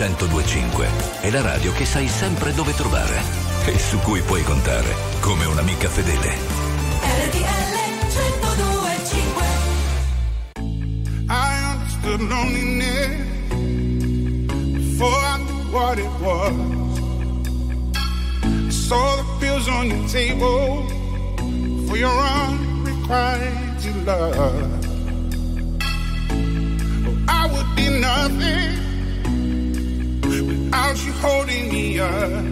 1025 0.00 0.88
è 1.20 1.28
la 1.28 1.42
radio 1.42 1.72
che 1.72 1.84
sai 1.84 2.08
sempre 2.08 2.54
dove 2.54 2.72
trovare 2.72 3.20
e 3.66 3.78
su 3.78 3.98
cui 3.98 4.22
puoi 4.22 4.42
contare 4.42 4.94
come 5.20 5.44
un'amica 5.44 5.90
fedele. 5.90 6.36
RTL 7.26 7.74
1025 8.08 9.44
I 11.28 11.74
understood 11.74 12.20
loneliness 12.22 13.26
before 14.72 15.20
I 15.20 15.36
knew 15.36 15.70
what 15.70 15.98
it 15.98 16.10
was. 16.22 16.54
I 18.42 18.70
saw 18.70 19.16
the 19.16 19.24
pills 19.38 19.68
on 19.68 19.90
your 19.90 20.08
table 20.08 20.88
for 21.86 21.98
your 21.98 22.18
unrequited 22.18 24.06
love. 24.06 24.34
Oh, 24.34 24.64
I 27.28 27.46
would 27.52 27.76
be 27.76 27.90
nothing 28.00 28.79
holding 31.20 31.68
me 31.68 31.98
up. 32.00 32.44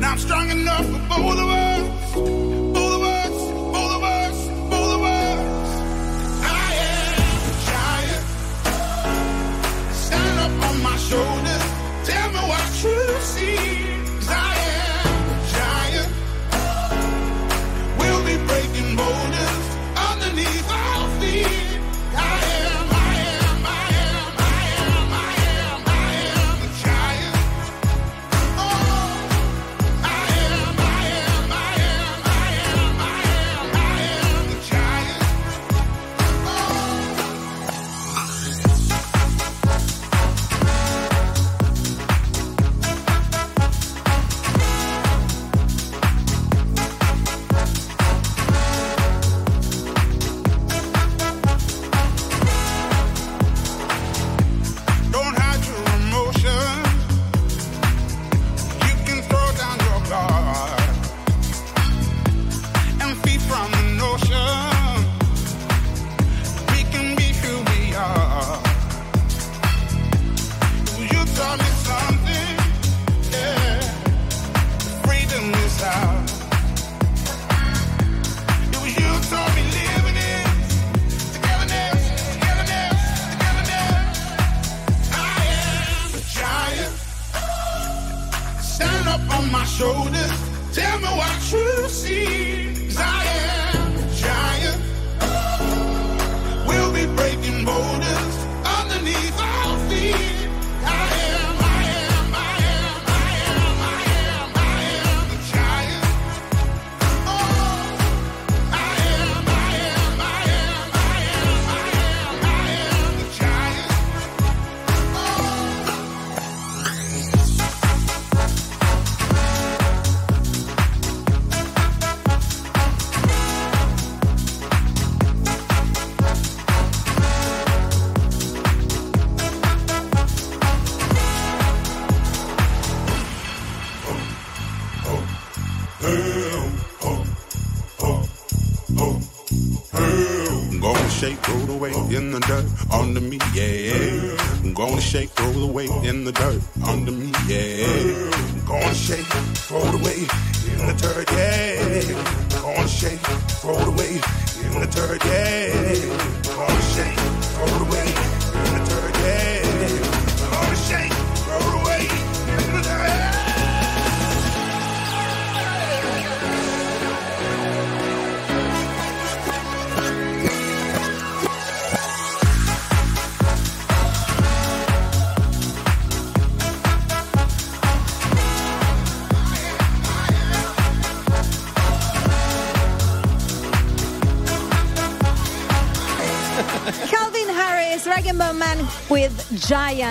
Now 0.00 0.12
I'm 0.12 0.18
strong 0.18 0.50
enough 0.50 0.86
for 0.86 1.02
both 1.08 1.38
of 1.38 1.48
us. 1.50 2.43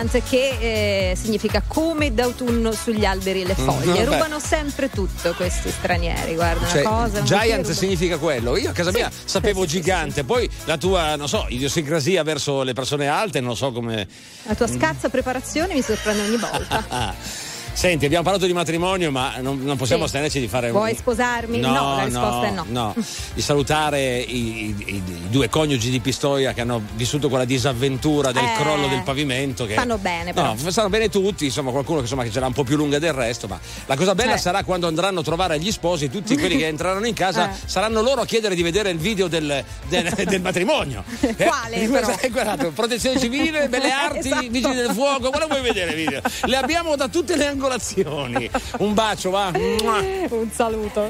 Giant, 0.04 0.24
che 0.30 1.12
eh, 1.12 1.16
significa 1.16 1.64
come 1.66 2.14
d'autunno 2.14 2.72
sugli 2.74 3.06
alberi 3.06 3.42
e 3.42 3.46
le 3.46 3.56
foglie. 3.56 4.02
Mm. 4.02 4.06
Rubano 4.12 4.40
sempre 4.40 4.90
tutto 4.90 5.34
questi 5.34 5.70
stranieri, 5.70 6.36
guarda, 6.36 6.68
Cioè, 6.68 6.82
una 6.82 6.90
cosa. 6.90 7.20
un 7.20 7.26
giant 7.26 7.70
significa 7.72 8.18
quello. 8.18 8.58
Io 8.58 8.70
a 8.70 8.74
casa 8.74 8.92
mia 8.92 9.10
sapevo 9.24 9.66
gigante, 9.66 10.24
poi 10.24 10.50
la 10.66 10.78
tua, 10.78 11.16
non 11.16 11.28
so, 11.28 11.46
idiosincrasia 11.50 12.24
verso 12.24 12.64
le 12.64 12.74
persone 12.74 13.08
alte, 13.08 13.40
non 13.40 13.56
so 13.56 13.72
come. 13.72 14.08
La 14.44 14.56
tua 14.56 14.68
scarsa 14.68 15.10
preparazione 15.10 15.74
mi 15.74 15.82
sorprende 15.82 16.24
ogni 16.24 16.38
volta. 16.38 17.14
Senti, 17.74 18.06
abbiamo 18.06 18.24
parlato 18.24 18.46
di 18.46 18.54
matrimonio, 18.54 19.10
ma 19.10 19.38
non, 19.40 19.60
non 19.64 19.76
possiamo 19.78 20.06
Sì. 20.06 20.40
di 20.40 20.48
fare 20.48 20.68
un- 20.68 20.74
Vuoi 20.74 20.96
sposarmi? 20.96 21.58
No, 21.60 21.96
la 21.96 22.04
risposta 22.04 22.48
è 22.48 22.52
no. 22.52 22.96
Di 23.34 23.42
salutare 23.42 24.18
i, 24.20 24.66
i- 24.68 24.84
i- 24.96 25.04
due 25.30 25.50
coniugi 25.50 25.90
di 25.90 26.00
Pistoia 26.00 26.54
che 26.54 26.62
hanno 26.62 26.80
vissuto 26.94 27.30
quella 27.30 27.46
disavventura 27.46 28.32
del 28.32 28.44
Eh, 28.44 28.54
crollo 28.62 28.88
del 28.88 29.02
pavimento. 29.02 29.66
Che, 29.66 29.74
stanno 29.74 29.98
bene, 29.98 30.34
però. 30.34 30.54
No, 30.54 30.70
stanno 30.70 30.90
bene 30.90 31.10
tutti, 31.10 31.46
insomma, 31.46 31.72
qualcuno 31.72 31.98
che, 31.98 32.04
insomma, 32.04 32.22
che 32.24 32.30
ce 32.30 32.40
l'ha 32.40 32.46
un 32.46 32.54
po' 32.54 32.64
più 32.64 32.76
lunga 32.78 33.00
del 33.00 33.12
resto. 33.12 33.48
Ma 33.48 33.60
la 33.88 33.96
cosa 33.96 34.14
bella 34.14 34.36
Eh. 34.36 34.38
sarà 34.38 34.64
quando 34.64 34.86
andranno 34.86 35.22
a 35.22 35.24
trovare 35.24 35.58
gli 35.60 35.72
sposi, 35.72 36.12
tutti 36.12 36.38
quelli 36.38 36.58
che 36.58 36.68
entreranno 36.68 37.08
in 37.08 37.16
casa, 37.16 37.50
Eh. 37.50 37.56
saranno 37.66 38.02
loro 38.04 38.22
a 38.22 38.26
chiedere 38.28 38.54
di 38.54 38.62
vedere 38.62 38.92
il 38.92 39.00
video 39.00 39.28
del, 39.28 39.64
del- 39.90 40.14
del 40.28 40.42
matrimonio. 40.42 41.04
Quale, 41.36 41.76
Eh, 42.22 42.30
guardate, 42.30 42.68
protezione 42.68 43.20
civile, 43.20 43.68
belle 43.68 43.90
arti, 43.92 44.28
Esatto. 44.28 44.48
vigili 44.48 44.76
del 44.76 44.92
fuoco, 44.92 45.32
quale 45.32 45.48
vuoi 45.48 45.62
vedere 45.62 45.90
il 45.90 45.96
video? 45.98 46.22
Le 46.46 46.56
abbiamo 46.56 46.96
da 46.96 47.08
tutte 47.08 47.36
le 47.36 47.48
angolazioni. 47.48 48.48
Un 48.78 48.94
bacio, 48.94 49.32
va. 49.32 49.52
Un 49.56 50.50
saluto. 50.54 51.10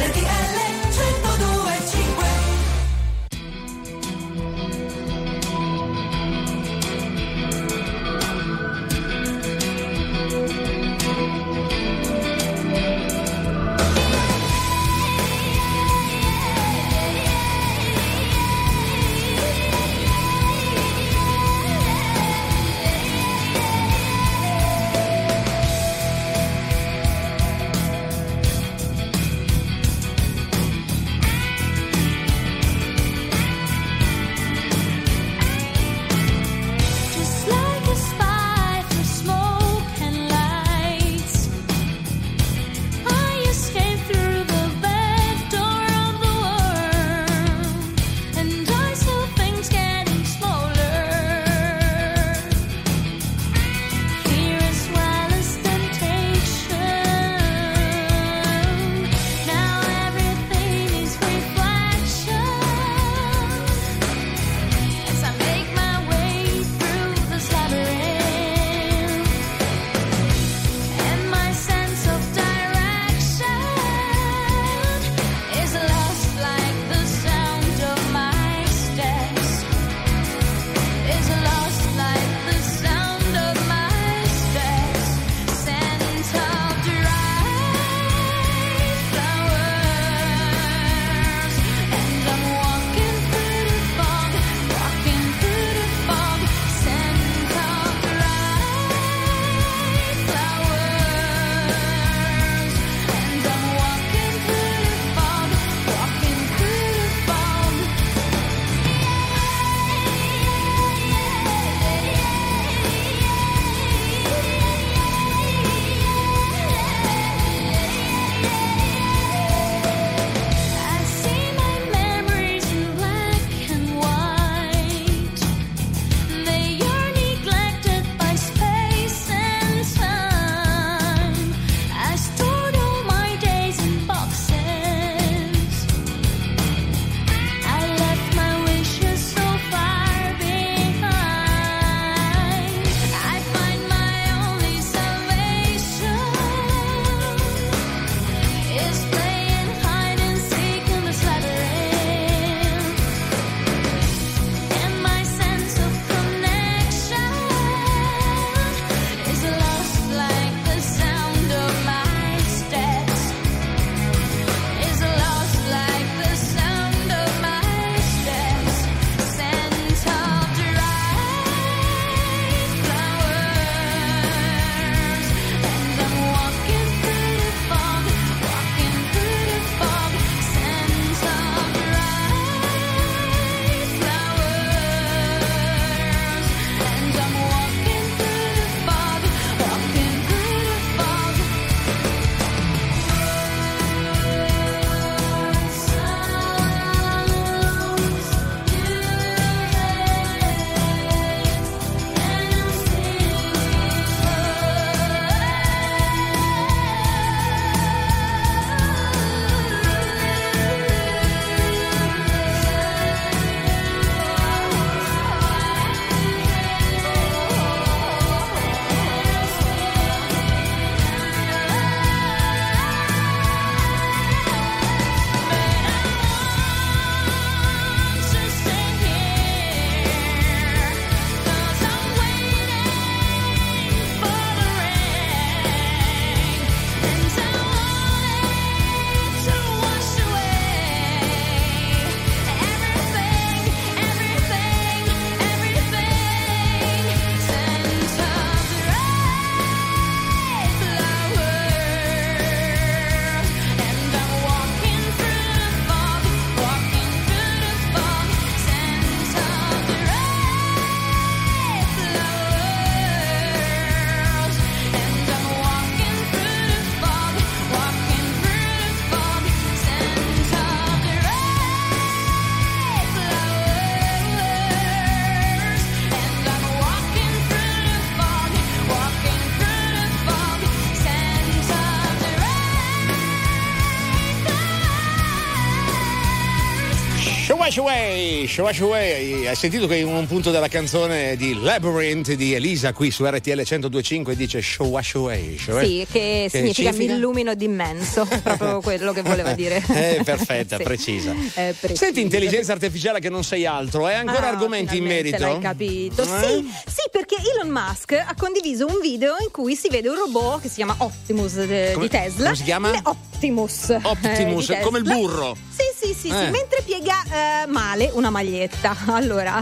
Away, 288.41 288.47
Shawash 288.47 288.79
Away. 288.81 289.45
Hai 289.47 289.55
sentito 289.55 289.85
che 289.87 289.97
in 289.97 290.07
un 290.07 290.25
punto 290.25 290.49
della 290.51 290.67
canzone 290.67 291.35
di 291.35 291.53
Labyrinth 291.61 292.33
di 292.33 292.53
Elisa 292.53 292.91
qui 292.93 293.11
su 293.11 293.23
RTL 293.25 293.51
1025 293.69 294.35
dice 294.35 294.61
Shawash 294.61 295.15
Away. 295.15 295.57
Shawash- 295.59 295.85
Sì, 295.85 296.07
che, 296.11 296.47
significa, 296.49 296.91
mi 296.93 297.05
illumino 297.05 297.53
d'immenso, 297.53 298.25
proprio 298.41 298.81
quello 298.81 299.13
che 299.13 299.21
voleva 299.21 299.53
dire. 299.53 299.83
Eh, 300.01 300.21
perfetta, 300.23 300.77
Sì. 300.81 300.83
precisa. 300.83 301.31
Eh, 301.53 301.75
preciso. 301.79 302.03
Senti, 302.03 302.21
intelligenza 302.21 302.71
artificiale 302.73 303.19
che 303.19 303.29
non 303.29 303.43
sei 303.43 303.65
altro, 303.65 304.05
hai 304.05 304.15
ancora 304.15 304.47
Ah, 304.47 304.49
argomenti 304.49 304.97
in 304.97 305.03
merito? 305.05 305.37
L'hai 305.37 305.59
capito? 305.59 306.23
Eh? 306.23 306.25
Sì, 306.25 306.71
sì, 306.87 307.09
perché 307.11 307.35
Elon 307.53 307.69
Musk 307.71 308.13
ha 308.13 308.33
condiviso 308.37 308.87
un 308.87 308.99
video 309.01 309.35
in 309.41 309.51
cui 309.51 309.75
si 309.75 309.87
vede 309.89 310.09
un 310.09 310.15
robot 310.15 310.61
che 310.61 310.67
si 310.69 310.75
chiama 310.75 310.95
Optimus 310.99 311.63
de- 311.65 311.91
Come- 311.93 312.05
di 312.07 312.09
Tesla. 312.11 312.43
come 312.45 312.55
si 312.55 312.63
chiama? 312.63 312.91
Optimus. 313.03 313.95
Optimus, 314.01 314.69
eh, 314.69 314.77
di 314.77 314.81
come 314.83 314.97
il 314.99 315.03
burro. 315.03 315.55
Sì, 315.69 315.80
sì, 316.13 316.19
sì, 316.21 316.27
sì, 316.29 316.35
Eh. 316.35 316.49
mentre 316.49 316.81
piega 316.83 317.15
eh, 317.63 317.67
male 317.67 318.09
una 318.13 318.29
maglietta. 318.29 318.95
Allora. 319.11 319.61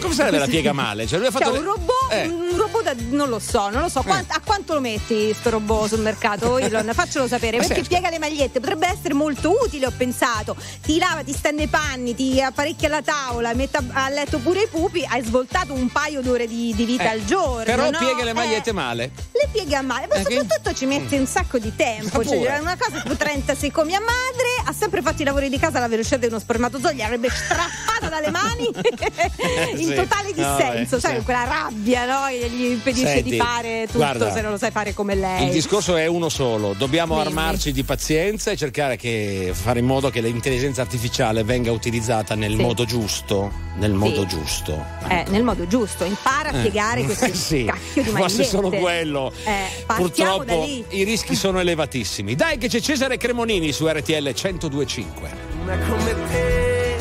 Come 0.00 0.14
sarebbe 0.14 0.38
la 0.38 0.46
piega 0.46 0.72
male? 0.72 1.06
Cioè, 1.06 1.18
lui 1.18 1.28
ha 1.28 1.30
fatto 1.30 1.44
Cioè, 1.46 1.52
le- 1.54 1.58
un 1.58 1.64
robot, 1.64 2.12
Eh. 2.12 2.26
un 2.26 2.56
robot 2.56 2.82
da, 2.82 2.94
non 3.10 3.28
lo 3.28 3.38
so, 3.38 3.68
non 3.70 3.82
lo 3.82 3.88
so. 3.88 4.02
Quant- 4.02 4.30
a 4.30 4.40
quanto 4.44 4.74
lo 4.74 4.80
metti 4.80 5.32
sto 5.34 5.50
robot 5.50 5.88
sul 5.88 6.00
mercato? 6.00 6.58
Elon, 6.58 6.90
faccelo 6.92 7.26
sapere. 7.28 7.58
Perché 7.58 7.74
certo. 7.74 7.88
piega 7.88 8.10
le 8.10 8.18
magliette, 8.18 8.60
potrebbe 8.60 8.86
essere 8.88 9.14
molto 9.14 9.54
utile, 9.62 9.86
ho 9.86 9.92
pensato. 9.96 10.56
Ti 10.82 10.98
lava, 10.98 11.22
ti 11.22 11.32
stende 11.32 11.64
i 11.64 11.68
panni, 11.68 12.14
ti 12.14 12.40
apparecchia 12.40 12.88
la 12.88 13.02
tavola, 13.02 13.52
mette 13.54 13.78
a, 13.92 14.08
letto 14.08 14.38
pure 14.38 14.62
i 14.62 14.68
pupi, 14.68 15.04
hai 15.08 15.22
svoltato 15.22 15.72
un 15.72 15.90
paio 15.90 16.20
d'ore 16.22 16.46
di, 16.46 16.72
di 16.74 16.84
vita 16.84 17.04
Eh, 17.04 17.08
al 17.08 17.24
giorno. 17.24 17.64
Però 17.64 17.90
no? 17.90 17.98
piega 17.98 18.24
le 18.24 18.30
Eh, 18.30 18.34
magliette 18.34 18.72
male. 18.72 19.12
le 19.32 19.48
piega 19.52 19.82
male, 19.82 20.06
ma 20.08 20.14
Eh, 20.14 20.22
soprattutto 20.22 20.72
ci 20.74 20.86
mette 20.86 21.18
un 21.18 21.26
sacco 21.26 21.58
di 21.58 21.74
tempo. 21.76 22.24
Cioè, 22.24 22.58
una 22.58 22.76
cosa 22.78 23.00
tipo 23.00 23.14
30 23.16 23.54
secondi. 23.54 23.90
Mia 23.90 24.00
madre 24.00 24.48
ha 24.64 24.72
sempre 24.72 25.00
fatto 25.02 25.22
i 25.22 25.24
lavori 25.24 25.48
di 25.48 25.58
casa 25.58 25.78
alla 25.86 25.88
velocità 25.88 26.16
di 26.16 26.26
uno 26.26 26.38
spermatozoide, 26.38 26.96
gli 26.96 27.02
avrebbe 27.02 27.28
strappato 27.30 28.08
dalle 28.10 28.30
mani 28.30 28.68
in 29.80 29.86
Sì. 29.88 29.94
totale 29.94 30.32
No, 30.36 30.56
dissenso, 30.56 30.96
beh, 30.96 31.00
sai, 31.00 31.16
sì. 31.18 31.24
quella 31.24 31.44
rabbia 31.44 32.04
no? 32.06 32.26
che 32.28 32.48
gli 32.50 32.64
impedisce 32.72 33.06
Senti, 33.06 33.30
di 33.30 33.36
fare 33.36 33.82
tutto 33.86 33.98
guarda, 33.98 34.32
se 34.32 34.40
non 34.42 34.50
lo 34.50 34.58
sai 34.58 34.70
fare 34.70 34.92
come 34.92 35.14
lei. 35.14 35.44
Il 35.46 35.50
discorso 35.52 35.96
è 35.96 36.06
uno 36.06 36.28
solo, 36.28 36.74
dobbiamo 36.76 37.14
Dimmi. 37.14 37.26
armarci 37.26 37.72
di 37.72 37.84
pazienza 37.84 38.50
e 38.50 38.56
cercare 38.56 38.96
che 38.96 39.52
fare 39.54 39.78
in 39.78 39.86
modo 39.86 40.10
che 40.10 40.20
l'intelligenza 40.20 40.82
artificiale 40.82 41.42
venga 41.44 41.70
utilizzata 41.72 42.34
nel 42.34 42.50
Sì. 42.56 42.56
modo 42.60 42.84
giusto, 42.84 43.50
nel 43.76 43.92
modo 43.92 44.26
giusto. 44.26 44.84
Eh, 45.08 45.24
nel 45.28 45.42
modo 45.42 45.66
giusto, 45.66 46.04
impara 46.04 46.50
a 46.50 46.58
Eh. 46.58 46.62
piegare 46.62 47.02
questi 47.04 47.34
sì, 47.34 47.64
cacchio 47.64 48.02
di 48.02 48.08
fosse 48.10 48.20
magliette. 48.20 48.44
solo 48.44 48.70
quello. 48.70 49.32
Eh, 49.44 49.84
Purtroppo 49.86 50.64
lì. 50.64 50.84
i 50.90 51.04
rischi 51.04 51.34
sono 51.34 51.60
elevatissimi. 51.60 52.34
Dai 52.34 52.58
che 52.58 52.68
c'è 52.68 52.80
Cesare 52.80 53.16
Cremonini 53.16 53.72
su 53.72 53.86
RTL 53.86 54.32
1025. 54.34 55.45
Una 55.66 55.78
come 55.78 56.14
te, 56.30 56.96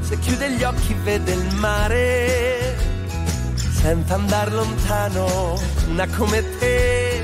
se 0.00 0.18
chiude 0.18 0.50
gli 0.50 0.64
occhi 0.64 0.96
vede 1.04 1.30
il 1.30 1.54
mare, 1.54 2.76
senza 3.54 4.14
andar 4.14 4.52
lontano. 4.52 5.56
Una 5.86 6.04
come 6.08 6.42
te, 6.58 7.22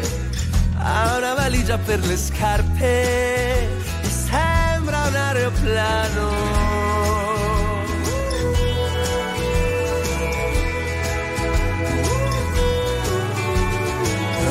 ha 0.79 1.17
una 1.17 1.35
valigia 1.35 1.77
per 1.77 1.99
le 2.07 2.17
scarpe, 2.17 2.87
e 4.01 4.09
sembra 4.09 5.09
un 5.09 5.17
aeroplano. 5.17 6.29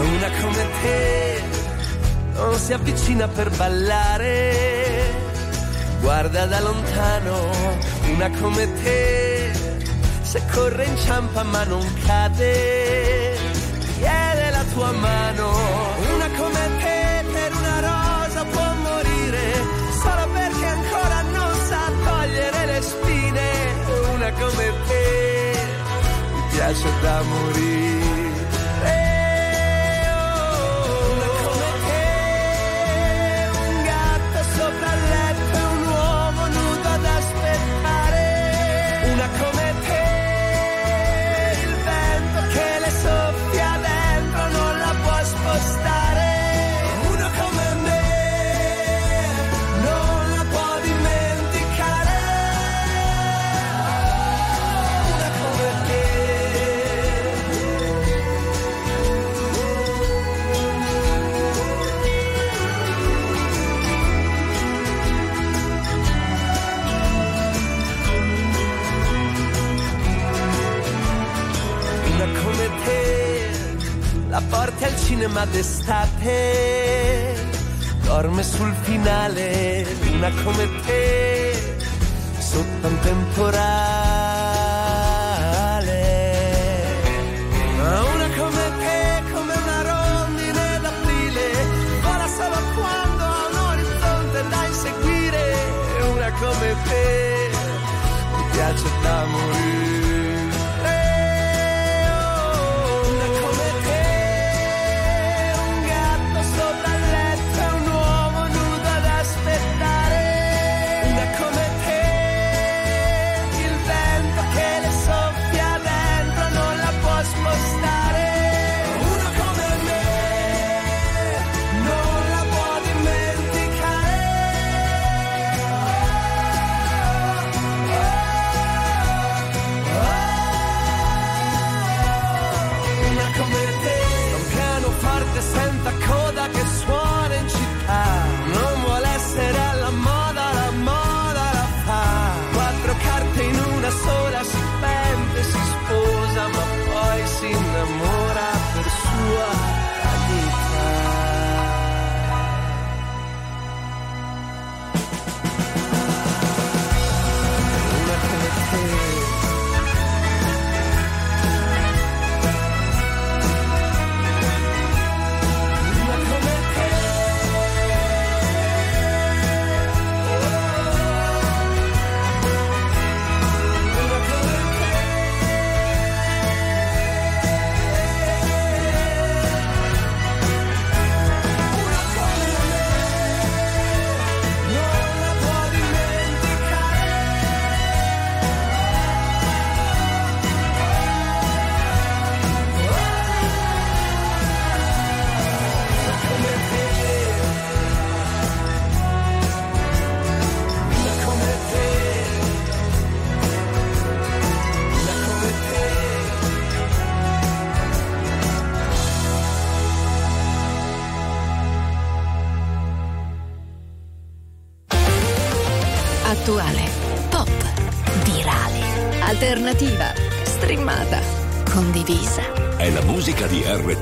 Una 0.01 0.29
come 0.41 0.67
te, 0.81 1.43
non 2.33 2.59
si 2.59 2.73
avvicina 2.73 3.25
per 3.29 3.49
ballare 3.51 4.78
guarda 6.01 6.45
da 6.45 6.59
lontano 6.59 7.49
una 8.13 8.29
come 8.39 8.67
te, 8.83 9.51
se 10.21 10.41
corre 10.53 10.85
inciampa 10.85 11.43
ma 11.43 11.63
non 11.63 11.85
cade, 12.05 13.37
chiede 13.97 14.49
la 14.51 14.63
tua 14.73 14.91
mano, 14.91 15.49
una 16.15 16.27
come 16.37 16.63
te 16.81 17.25
per 17.31 17.51
una 17.55 17.79
rosa 17.89 18.43
può 18.45 18.73
morire, 18.87 19.45
solo 20.01 20.27
perché 20.33 20.65
ancora 20.65 21.21
non 21.21 21.53
sa 21.67 21.81
togliere 22.05 22.65
le 22.65 22.81
spine, 22.81 23.47
una 24.13 24.31
come 24.31 24.73
te, 24.87 25.67
mi 26.33 26.41
piace 26.51 26.89
da 27.01 27.21
morire. 27.21 28.08
Porti 74.79 74.83
al 74.83 74.97
cinema 74.97 75.45
d'estate, 75.45 77.35
dorme 78.03 78.43
sul 78.43 78.73
finale, 78.81 79.85
una 80.13 80.31
come 80.43 80.69
te, 80.85 81.75
sotto 82.37 82.87
un 82.87 82.99
temporale. 82.99 83.57
Ma 87.77 88.03
una 88.13 88.27
come 88.37 88.71
te, 88.79 89.23
come 89.33 89.53
una 89.53 89.81
rondine 89.81 90.79
d'aprile, 90.81 91.51
vola 92.01 92.27
solo 92.27 92.57
quando 92.75 93.23
ha 93.23 93.47
un 93.51 93.57
orizzonte 93.71 94.43
da 94.49 94.65
inseguire, 94.65 95.53
una 96.13 96.31
come 96.31 96.75
te, 96.87 97.49
mi 98.35 98.43
piace 98.51 98.89
da 99.01 99.25
morire. 99.25 99.98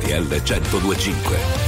RTL 0.07 0.23
1025. 0.23 1.66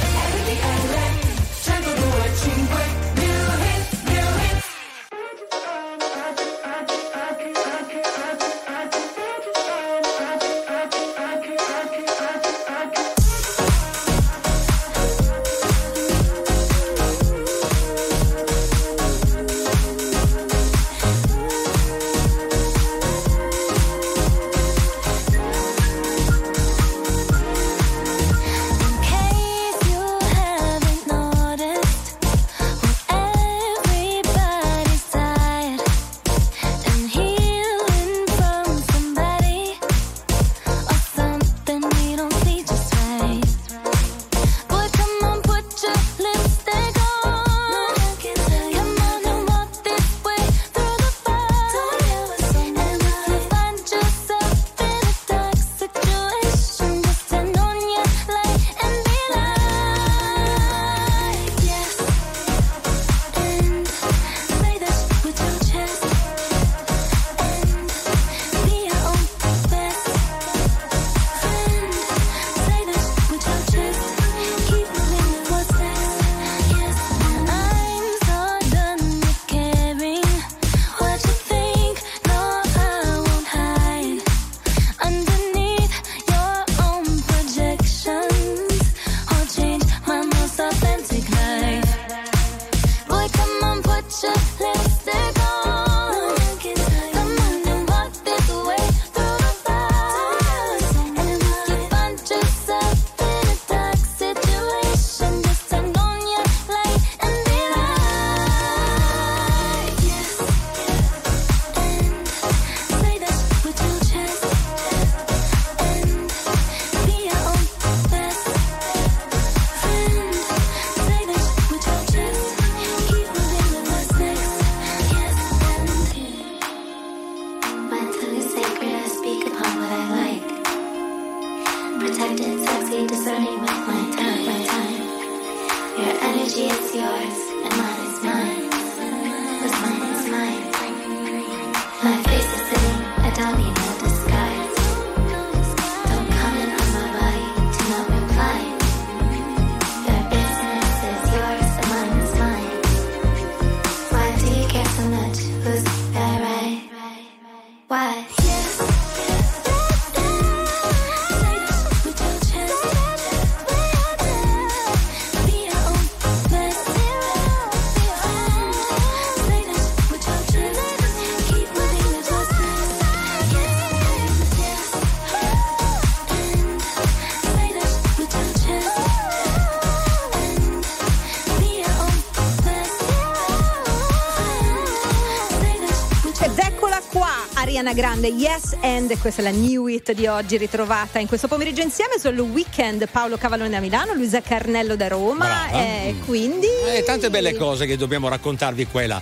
Ariana 187.90 187.94
Grande, 187.94 188.28
Yes 188.28 188.78
and 188.82 189.18
questa 189.20 189.42
è 189.42 189.44
la 189.44 189.52
new 189.52 189.88
hit 189.88 190.12
di 190.14 190.28
oggi 190.28 190.58
ritrovata 190.58 191.18
in 191.20 191.28
questo 191.28 191.48
pomeriggio 191.48 191.82
insieme 191.82 192.20
sul 192.20 192.38
weekend. 192.40 193.08
Paolo 193.10 193.38
Cavallone 193.38 193.70
da 193.70 193.80
Milano, 193.80 194.14
Luisa 194.14 194.42
Carnello 194.42 194.96
da 194.96 195.08
Roma 195.08 195.70
e 195.72 196.16
quindi 196.26 196.68
E 196.86 197.04
tante 197.04 197.30
belle 197.30 197.56
cose 197.56 197.86
che 197.86 197.98
dobbiamo 197.98 198.28
raccontarvi 198.28 198.86
qua 198.86 199.02
e 199.02 199.08
là. 199.08 199.16
A 199.16 199.22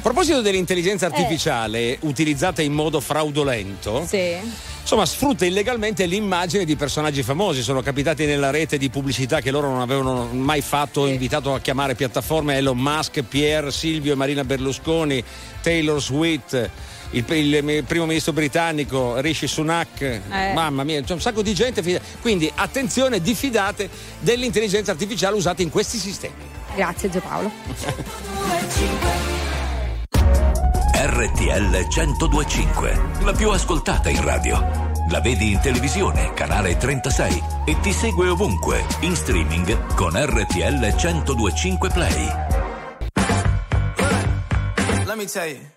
proposito 0.00 0.40
dell'intelligenza 0.40 1.06
artificiale 1.06 1.98
utilizzata 2.02 2.62
in 2.62 2.72
modo 2.72 3.00
fraudolento, 3.00 4.06
insomma, 4.08 5.04
sfrutta 5.04 5.44
illegalmente 5.44 6.06
l'immagine 6.06 6.64
di 6.64 6.76
personaggi 6.76 7.24
famosi. 7.24 7.62
Sono 7.62 7.82
capitati 7.82 8.24
nella 8.24 8.50
rete 8.50 8.78
di 8.78 8.88
pubblicità 8.88 9.40
che 9.40 9.50
loro 9.50 9.68
non 9.68 9.80
avevano 9.80 10.26
mai 10.26 10.60
fatto, 10.60 11.00
ho 11.02 11.06
invitato 11.08 11.52
a 11.54 11.60
chiamare 11.60 11.96
piattaforme. 11.96 12.56
Elon 12.56 12.78
Musk, 12.78 13.22
Pierre, 13.22 13.72
Silvio 13.72 14.12
e 14.12 14.16
Marina 14.16 14.44
Berlusconi, 14.44 15.24
Taylor 15.60 16.00
Swift. 16.00 16.70
Il, 17.10 17.24
il 17.30 17.84
primo 17.84 18.04
ministro 18.06 18.32
britannico 18.32 19.18
Rishi 19.20 19.46
Sunak, 19.46 20.20
mamma 20.54 20.82
mia, 20.84 21.00
c'è 21.02 21.12
un 21.12 21.20
sacco 21.20 21.42
di 21.42 21.54
gente. 21.54 21.82
fida- 21.82 22.00
Quindi 22.20 22.50
attenzione, 22.54 23.20
diffidate 23.20 23.88
dell'intelligenza 24.20 24.90
artificiale 24.90 25.36
usata 25.36 25.62
in 25.62 25.70
questi 25.70 25.98
sistemi. 25.98 26.34
Grazie 26.74 27.08
Gio 27.08 27.20
Paolo. 27.20 27.50
RTL 30.98 31.86
1025, 31.88 33.00
la 33.22 33.32
più 33.32 33.50
ascoltata 33.50 34.08
in 34.10 34.22
radio. 34.22 34.94
La 35.10 35.20
vedi 35.20 35.52
in 35.52 35.60
televisione, 35.60 36.32
canale 36.34 36.76
36 36.76 37.42
e 37.64 37.78
ti 37.80 37.92
segue 37.92 38.28
ovunque, 38.28 38.84
in 39.00 39.14
streaming 39.14 39.94
con 39.94 40.12
RTL 40.14 40.94
1025 40.94 41.90
Play. 41.90 42.28
Let 45.04 45.16
me 45.16 45.26
tell 45.26 45.48
you. 45.48 45.75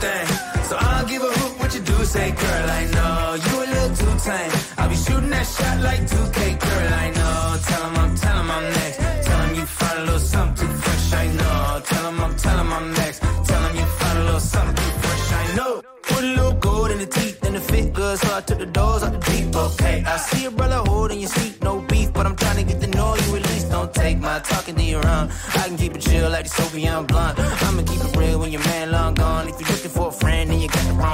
Thing. 0.00 0.26
So 0.68 0.76
I 0.76 0.98
don't 0.98 1.08
give 1.08 1.22
a 1.22 1.32
hoot 1.38 1.58
what 1.60 1.74
you 1.74 1.80
do, 1.80 2.04
say, 2.04 2.30
girl, 2.30 2.70
I 2.80 2.82
know. 2.94 3.36
You 3.44 3.54
a 3.64 3.66
little 3.74 3.96
too 3.96 4.14
tame. 4.24 4.52
I'll 4.78 4.88
be 4.88 4.96
shooting 4.96 5.30
that 5.30 5.46
shot 5.46 5.80
like 5.80 6.00
2K, 6.00 6.38
girl, 6.64 6.92
I 7.04 7.06
know. 7.18 7.56
Tell 7.68 7.82
him 7.86 7.96
I'm, 8.02 8.14
tell 8.16 8.38
him 8.40 8.50
I'm 8.50 8.64
next. 8.78 8.98
Tell 9.26 9.40
him 9.44 9.54
you 9.54 9.66
find 9.66 9.98
a 9.98 10.02
little 10.02 10.18
something 10.18 10.66
too 10.66 10.72
fresh, 10.84 11.12
I 11.12 11.26
know. 11.40 11.82
Tell 11.84 12.04
him 12.08 12.20
I'm, 12.24 12.36
tell 12.36 12.58
him 12.58 12.72
I'm 12.72 12.92
next. 12.94 13.20
Tell 13.48 13.62
him 13.66 13.76
you 13.76 13.86
find 14.00 14.18
a 14.18 14.24
little 14.24 14.40
something 14.40 14.76
too 14.76 14.92
fresh, 15.04 15.32
I 15.32 15.56
know. 15.56 15.82
Put 16.02 16.24
a 16.24 16.32
little 16.38 16.52
gold 16.66 16.90
in 16.90 16.98
the 16.98 17.06
teeth 17.06 17.44
and 17.44 17.54
the 17.56 17.60
fit 17.60 17.92
good, 17.92 18.18
so 18.18 18.34
I 18.34 18.40
took 18.40 18.58
the 18.58 18.66
doors 18.66 19.02
out 19.02 19.12
the 19.12 19.22
deep, 19.30 19.54
okay. 19.54 20.02
I 20.06 20.16
see 20.18 20.46
a 20.46 20.50
brother 20.50 20.80
holding 20.90 21.20
your 21.20 21.28
seat, 21.30 21.62
no 21.62 21.80
beef, 21.80 22.12
but 22.12 22.26
I'm 22.26 22.36
trying 22.36 22.56
to 22.56 22.64
get 22.64 22.80
the 22.80 22.88
know 22.88 23.14
you 23.14 23.36
at 23.36 23.42
least. 23.50 23.70
Don't 23.70 23.92
take 23.92 24.18
my 24.18 24.38
talking 24.40 24.74
to 24.76 24.82
your 24.82 25.06
own. 25.06 25.30
I 25.54 25.68
can 25.68 25.76
keep 25.76 25.94
it 25.94 26.00
chill 26.00 26.30
like 26.30 26.44
the 26.44 26.50
Soviet 26.50 27.02
blunt. 27.08 27.38
I'ma 27.38 27.82
keep 27.82 28.02
it 28.06 28.16
real 28.16 28.38
when 28.40 28.50
your 28.52 28.64
man 28.64 28.90
long 28.92 29.14
gone. 29.14 29.48
If 29.48 29.60
you're 29.60 29.75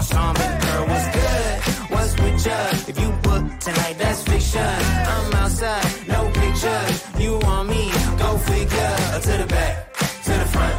ensemble. 0.03 0.51
Girl, 0.65 0.85
what's 0.91 1.09
good? 1.17 1.55
What's 1.93 2.13
with 2.21 2.47
you? 2.47 2.63
If 2.91 2.97
you 3.03 3.11
book 3.27 3.45
tonight, 3.61 3.97
that's 3.99 4.23
fiction. 4.23 4.75
I'm 5.15 5.35
outside, 5.43 6.09
no 6.09 6.21
pictures. 6.41 6.95
You 7.19 7.33
want 7.39 7.69
me? 7.69 7.83
Go 8.23 8.29
figure. 8.51 8.95
To 9.27 9.33
the 9.43 9.47
back, 9.57 9.73
to 10.27 10.33
the 10.43 10.49
front. 10.55 10.77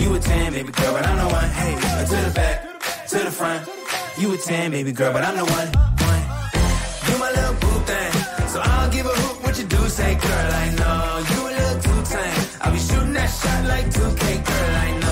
You 0.00 0.14
a 0.14 0.18
10, 0.18 0.52
baby 0.52 0.72
girl, 0.72 0.92
but 0.94 1.04
I'm 1.06 1.18
the 1.22 1.28
one. 1.38 1.50
Hey, 1.60 1.74
to 2.10 2.16
the 2.26 2.32
back, 2.40 2.56
to 3.08 3.18
the 3.18 3.32
front. 3.38 3.68
You 4.18 4.34
a 4.34 4.36
10, 4.36 4.70
baby 4.70 4.92
girl, 4.92 5.12
but 5.12 5.22
I'm 5.24 5.36
the 5.36 5.44
one. 5.58 5.68
You 7.06 7.18
my 7.18 7.30
little 7.38 7.54
boo 7.62 7.78
thing. 7.90 8.12
So 8.52 8.60
I'll 8.62 8.90
give 8.90 9.06
a 9.06 9.14
hoot 9.20 9.42
what 9.42 9.58
you 9.58 9.64
do 9.64 9.82
say, 9.88 10.14
girl. 10.14 10.50
I 10.62 10.66
know 10.78 11.00
you 11.30 11.40
a 11.48 11.52
little 11.58 11.80
too 11.86 12.00
tame. 12.12 12.42
I 12.62 12.70
be 12.70 12.78
shooting 12.78 13.14
that 13.14 13.30
shot 13.40 13.64
like 13.72 13.86
2K, 13.96 14.24
girl. 14.46 14.74
I 14.86 15.00
know. 15.00 15.09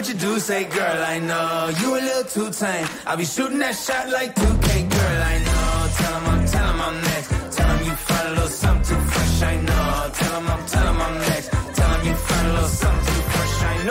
what 0.00 0.08
you 0.08 0.14
do, 0.14 0.38
say, 0.40 0.64
girl, 0.64 1.02
I 1.04 1.18
know 1.18 1.68
you 1.80 1.88
a 1.92 2.00
little 2.00 2.24
too 2.24 2.50
tame. 2.50 2.86
I 3.06 3.16
be 3.16 3.24
shooting 3.26 3.58
that 3.58 3.74
shot 3.74 4.08
like 4.08 4.34
2K, 4.34 4.88
girl, 4.96 5.22
I 5.32 5.36
know. 5.44 5.88
Tell 5.98 6.14
him 6.16 6.26
I'm, 6.32 6.46
tell 6.46 6.68
him 6.72 6.80
I'm 6.80 6.96
next. 7.02 7.28
Tell 7.56 7.68
him 7.68 7.84
you 7.84 7.92
find 8.08 8.26
a 8.28 8.30
little 8.30 8.48
something 8.48 8.96
too 8.96 9.02
fresh, 9.12 9.42
I 9.42 9.56
know. 9.60 10.10
Tell 10.18 10.40
him 10.40 10.48
I'm, 10.48 10.64
tell 10.72 10.86
him 10.88 11.00
I'm 11.04 11.18
next. 11.28 11.48
Tell 11.76 11.90
him 11.94 12.06
you 12.08 12.14
find 12.14 12.46
a 12.46 12.52
little 12.52 12.68
something 12.82 13.14
too 13.14 13.22
fresh, 13.32 13.56
I 13.62 13.76
know. 13.84 13.90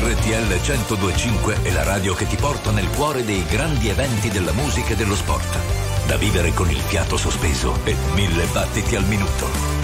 RTL 0.00 0.62
125 0.62 1.62
è 1.62 1.72
la 1.72 1.82
radio 1.82 2.14
che 2.14 2.26
ti 2.26 2.36
porta 2.36 2.70
nel 2.70 2.88
cuore 2.96 3.26
dei 3.26 3.44
grandi 3.44 3.90
eventi 3.90 4.30
della 4.30 4.52
musica 4.52 4.94
e 4.94 4.96
dello 4.96 5.16
sport. 5.16 5.58
Da 6.06 6.16
vivere 6.16 6.54
con 6.54 6.70
il 6.70 6.80
fiato 6.80 7.18
sospeso 7.18 7.78
e 7.84 7.94
mille 8.14 8.46
battiti 8.46 8.96
al 8.96 9.04
minuto. 9.04 9.79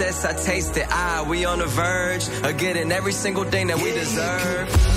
I 0.00 0.34
taste 0.34 0.76
it. 0.76 0.86
I, 0.90 1.22
we 1.22 1.46
on 1.46 1.58
the 1.58 1.66
verge 1.66 2.28
of 2.28 2.58
getting 2.58 2.92
every 2.92 3.12
single 3.12 3.44
thing 3.44 3.68
that 3.68 3.78
we 3.78 3.92
deserve. 3.92 4.95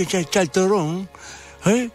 Che 0.00 0.06
c'è 0.06 0.28
c'è 0.28 0.40
il 0.40 0.50
toron. 0.50 1.06
Eh? 1.64 1.90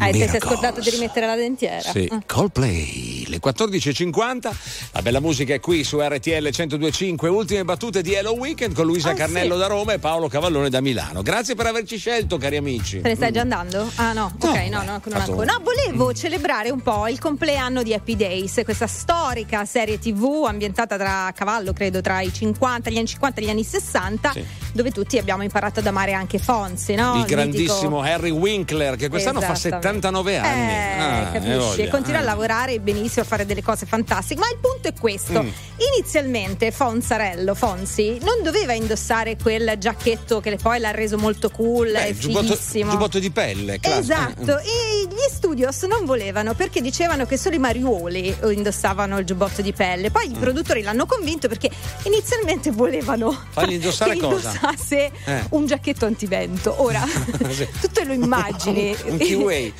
Ah, 0.00 0.10
ti 0.10 0.18
sei 0.28 0.38
scordato 0.40 0.80
di 0.80 0.90
rimettere 0.90 1.26
la 1.26 1.34
dentiera. 1.34 1.90
Sì, 1.90 2.08
Ah. 2.12 2.20
Coldplay, 2.24 3.24
le 3.28 3.40
14.50, 3.40 4.50
la 4.92 5.02
bella 5.02 5.18
musica 5.18 5.54
è 5.54 5.60
qui 5.60 5.82
su 5.82 5.98
RTL 6.00 6.46
102.5, 6.48 7.26
ultime 7.28 7.64
battute 7.64 8.00
di 8.02 8.12
Hello 8.12 8.34
Weekend 8.34 8.74
con 8.74 8.86
Luisa 8.86 9.10
Ah, 9.10 9.14
Carnello 9.14 9.54
sì. 9.54 9.60
da 9.60 9.66
Roma 9.66 9.94
e 9.94 9.98
Paolo 9.98 10.28
Cavallone 10.28 10.68
da 10.70 10.80
Milano. 10.80 11.22
Grazie 11.22 11.54
per 11.56 11.66
averci 11.66 11.96
scelto, 11.96 12.36
cari 12.38 12.56
amici. 12.56 13.00
Te 13.00 13.08
ne 13.08 13.14
stai 13.16 13.32
già 13.32 13.40
andando? 13.40 13.90
Ah 13.96 14.12
no, 14.12 14.32
ok, 14.40 14.56
no, 14.68 14.82
no, 14.84 15.00
non 15.04 15.20
ancora. 15.20 15.52
No, 15.52 15.60
volevo 15.64 16.12
celebrare 16.12 16.70
un 16.70 16.80
po' 16.80 17.08
il 17.08 17.18
compleanno 17.18 17.82
di 17.82 17.92
Happy 17.92 18.14
Days, 18.14 18.60
questa 18.64 18.86
storica 18.86 19.64
serie 19.64 19.98
TV 19.98 20.44
ambientata 20.46 20.96
tra 20.96 21.26
a 21.26 21.32
cavallo, 21.32 21.72
credo, 21.72 22.00
tra 22.00 22.20
i 22.20 22.32
50, 22.32 22.90
gli 22.90 22.98
anni 22.98 23.06
50 23.06 23.40
e 23.40 23.44
gli 23.44 23.50
anni 23.50 23.64
60, 23.64 24.32
dove 24.72 24.90
tutti 24.90 25.18
abbiamo 25.18 25.42
imparato 25.42 25.80
ad 25.80 25.86
amare 25.86 26.12
anche 26.12 26.38
Fonzi, 26.38 26.94
no? 26.94 27.12
Il 27.14 27.18
mitico- 27.20 27.34
grandissimo 27.34 28.00
Harry 28.02 28.30
Winkler 28.30 28.96
che 28.96 29.08
quest'anno 29.08 29.40
fa 29.40 29.52
Esattamente. 29.52 30.08
79 30.08 30.38
anni. 30.38 30.70
Eh, 30.70 30.96
Ah, 30.98 31.30
capisci? 31.32 31.80
E 31.82 31.88
continua 31.88 32.18
Ah. 32.18 32.22
a 32.22 32.24
lavorare 32.26 32.78
benissimo, 32.80 33.22
a 33.24 33.28
fare 33.28 33.46
delle 33.46 33.62
cose 33.62 33.86
fantastiche. 33.86 34.40
Ma 34.40 34.48
il 34.48 34.58
punto 34.60 34.88
è 34.88 34.92
questo: 34.98 35.42
Mm. 35.42 35.48
inizialmente 35.96 36.70
Fonzarello, 36.70 37.54
Fonzi, 37.54 38.18
non 38.22 38.42
doveva 38.42 38.72
indossare 38.72 39.36
quel 39.36 39.74
giacchetto 39.78 40.40
che 40.40 40.56
poi 40.60 40.78
l'ha 40.80 40.90
reso 40.90 41.18
molto 41.18 41.50
cool 41.50 41.92
Beh, 41.92 42.06
e 42.08 42.16
giubbotto, 42.18 42.46
fighissimo. 42.54 42.90
giubbotto 42.90 43.18
di 43.18 43.30
pelle, 43.30 43.78
classico. 43.80 44.00
Esatto, 44.00 44.58
e 44.58 45.06
gli 45.08 45.30
studios 45.34 45.82
non 45.82 46.04
volevano 46.04 46.54
perché 46.54 46.80
dicevano 46.80 47.26
che 47.26 47.36
solo 47.36 47.56
i 47.56 47.58
mariuoli 47.58 48.34
indossavano 48.50 49.18
il 49.18 49.24
giubbotto 49.24 49.62
di 49.62 49.72
pelle. 49.72 50.10
Poi 50.10 50.26
i 50.26 50.34
Mm. 50.36 50.40
produttori 50.40 50.82
l'hanno 50.82 51.06
convinto 51.06 51.48
perché 51.48 51.70
inizialmente 52.04 52.70
volevano 52.70 53.36
Fagli 53.50 53.72
indossare 53.74 54.16
cosa? 54.18 54.57
indossasse 54.68 55.10
Eh. 55.24 55.44
un 55.50 55.66
giacchetto 55.66 56.06
antivento. 56.06 56.74
Ora 56.82 57.04
Sì. 57.50 57.66
tu 57.80 57.88
te 57.92 58.04
lo 58.04 58.12
immagini 58.12 58.94
Un 59.06 59.18
Kiwi. 59.18 59.72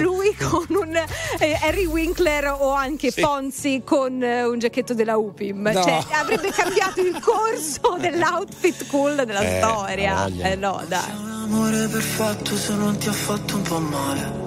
lui 0.00 0.34
con 0.36 0.66
un 0.68 0.94
eh, 1.38 1.58
Harry 1.62 1.86
Winkler 1.86 2.54
o 2.58 2.72
anche 2.72 3.10
Sì. 3.10 3.20
Fonzi 3.20 3.82
con 3.84 4.22
eh, 4.22 4.44
un 4.44 4.58
giacchetto 4.58 4.94
della 4.94 5.16
UPIM. 5.16 5.70
No. 5.72 5.82
Cioè, 5.82 6.04
avrebbe 6.12 6.50
cambiato 6.50 7.00
il 7.00 7.18
corso 7.20 7.96
dell'outfit 7.98 8.86
cool 8.88 9.24
della 9.24 9.40
Eh, 9.40 9.58
storia. 9.58 10.26
Eh 10.26 10.54
no, 10.56 10.82
dai. 10.86 11.24
Amore 11.44 11.86
perfetto 11.88 12.56
se 12.56 12.72
non 12.74 12.96
ti 12.98 13.08
ha 13.08 13.12
fatto 13.12 13.56
un 13.56 13.62
po' 13.62 13.78
male. 13.78 14.44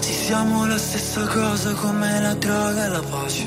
Sì, 0.00 0.12
siamo 0.12 0.66
la 0.66 0.78
stessa 0.78 1.24
cosa 1.26 1.72
come 1.74 2.20
la 2.20 2.34
droga 2.34 2.84
e 2.84 2.88
la 2.88 3.02
pace. 3.08 3.46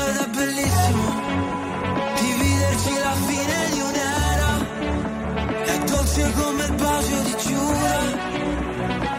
dolce 6.21 6.31
come 6.33 6.65
il 6.65 6.73
bacio 6.73 7.21
di 7.21 7.35
Giura. 7.37 7.99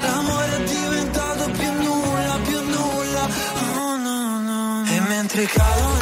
L'amore 0.01 0.57
è 0.57 0.63
diventato 0.65 1.51
più 1.51 1.73
nulla, 1.73 2.39
più 2.45 2.61
nulla. 2.61 3.29
Oh 3.77 3.97
no 3.97 4.41
no 4.41 4.85
E 4.87 5.01
mentre 5.01 5.45
cadono 5.47 6.02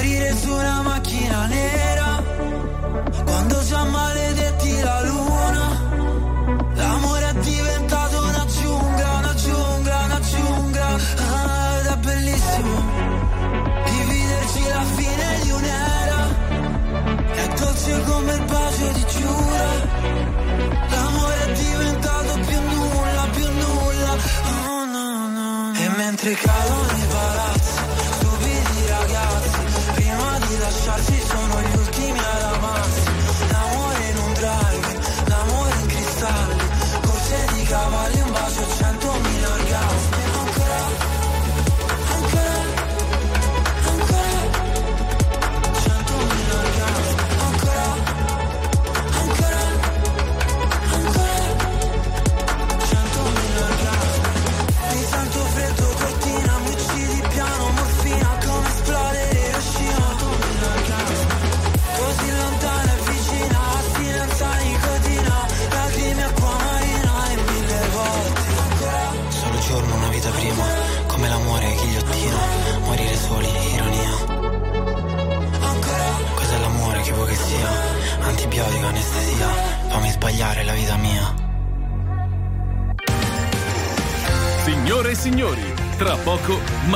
Morire 0.00 0.34
su 0.34 0.50
una 0.50 0.80
macchina 0.80 1.44
nera. 1.44 2.22
Quando 3.22 3.62
già 3.64 3.84
maledetti 3.84 4.80
la 4.80 5.02
luna 5.02 5.64
L'amore 6.72 7.28
è 7.28 7.34
diventato 7.34 8.22
una 8.22 8.46
giungla, 8.46 9.08
una 9.18 9.34
giungla, 9.34 9.96
una 10.06 10.20
giungla. 10.20 10.86
Ah, 10.86 11.78
Ed 11.80 11.86
è 11.86 11.96
bellissimo 11.98 12.74
Dividerci 13.84 14.68
la 14.68 14.84
fine 14.96 15.38
di 15.42 15.50
un'era. 15.50 16.20
È 17.34 17.48
dolce 17.58 18.02
come 18.04 18.32
il 18.32 18.44
bacio 18.44 18.88
di 18.94 19.04
Giura 19.06 20.49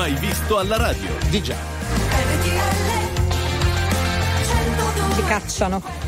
mai 0.04 0.14
visto 0.16 0.58
alla 0.58 0.76
radio. 0.76 1.08
Di 1.30 1.42
già. 1.42 1.56
Ti 5.14 5.22
cacciano. 5.22 6.03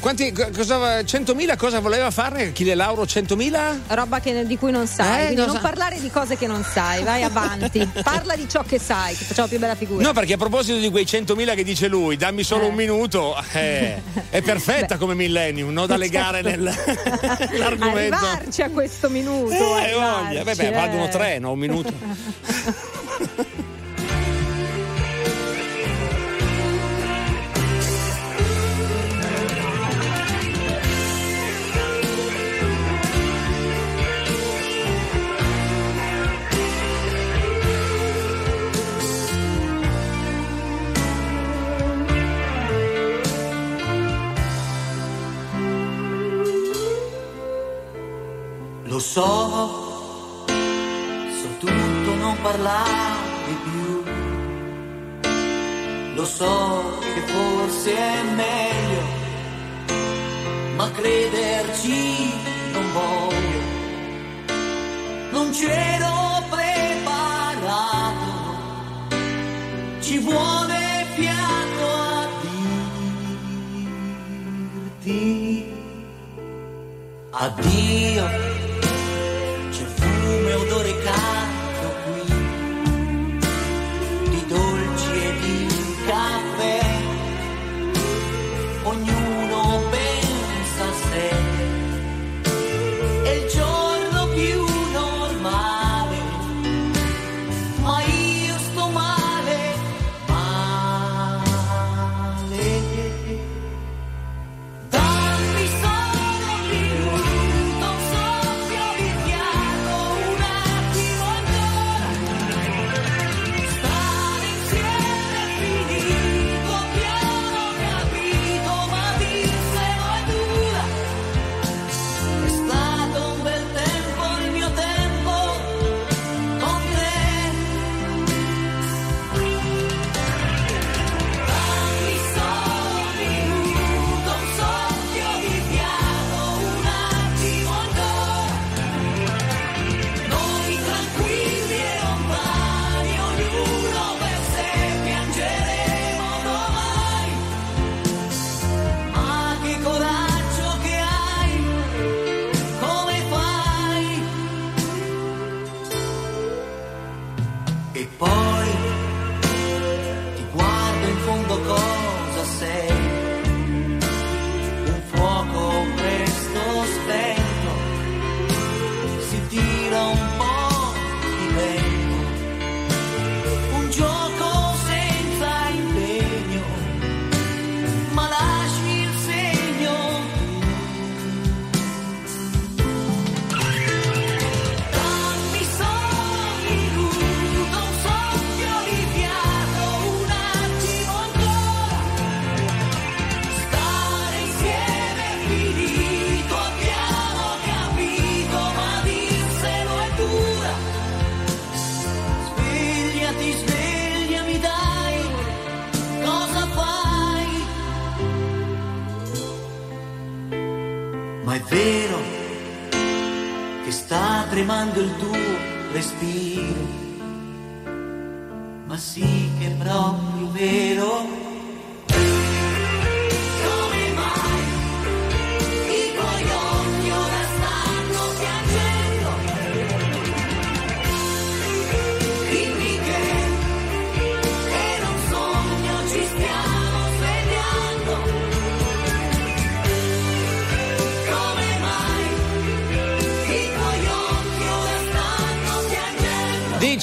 Quanti, 0.00 0.32
co- 0.32 0.48
cosa, 0.54 1.00
100.000 1.00 1.56
cosa 1.56 1.80
voleva 1.80 2.10
fare 2.10 2.48
Achille 2.48 2.74
Lauro 2.74 3.02
100.000? 3.04 3.78
Roba 3.88 4.20
che- 4.20 4.46
di 4.46 4.56
cui 4.58 4.70
non 4.70 4.86
sai, 4.86 5.32
Eh, 5.32 5.34
non 5.34 5.46
non 5.46 5.56
sa- 5.56 5.60
parlare 5.62 6.00
di 6.00 6.10
cose 6.10 6.36
che 6.36 6.46
non 6.46 6.62
sai, 6.64 7.02
vai 7.02 7.22
avanti. 7.22 7.86
Parla 8.02 8.36
di 8.36 8.48
ciò 8.48 8.62
che 8.62 8.78
sai, 8.78 9.14
che 9.16 9.24
facciamo 9.24 9.48
più 9.48 9.58
bella 9.58 9.74
figura. 9.74 10.02
No, 10.02 10.12
perché 10.12 10.34
a 10.34 10.36
proposito 10.36 10.78
di 10.78 10.90
quei 10.90 11.04
100.000 11.04 11.54
che 11.54 11.64
dice 11.64 11.88
lui, 11.88 12.16
dammi 12.16 12.42
solo 12.42 12.64
Eh. 12.64 12.68
un 12.68 12.74
minuto, 12.74 13.34
eh, 13.52 14.00
è 14.30 14.42
perfetta 14.42 14.96
come 14.96 15.14
millennium, 15.14 15.70
no? 15.72 15.86
Da 15.86 15.96
legare 15.96 16.42
Certo. 16.42 16.48
nel, 16.62 17.48
nell'argomento. 17.50 18.14
Arrivarci 18.16 18.62
a 18.62 18.70
questo 18.70 19.08
minuto. 19.10 19.52
Eh, 19.52 19.92
voglia. 19.94 20.42
Vabbè, 20.44 20.66
eh. 20.66 20.70
valgono 20.70 21.08
tre, 21.08 21.38
no? 21.38 21.52
Un 21.52 21.58
minuto. 21.58 21.92
Deep 77.62 77.87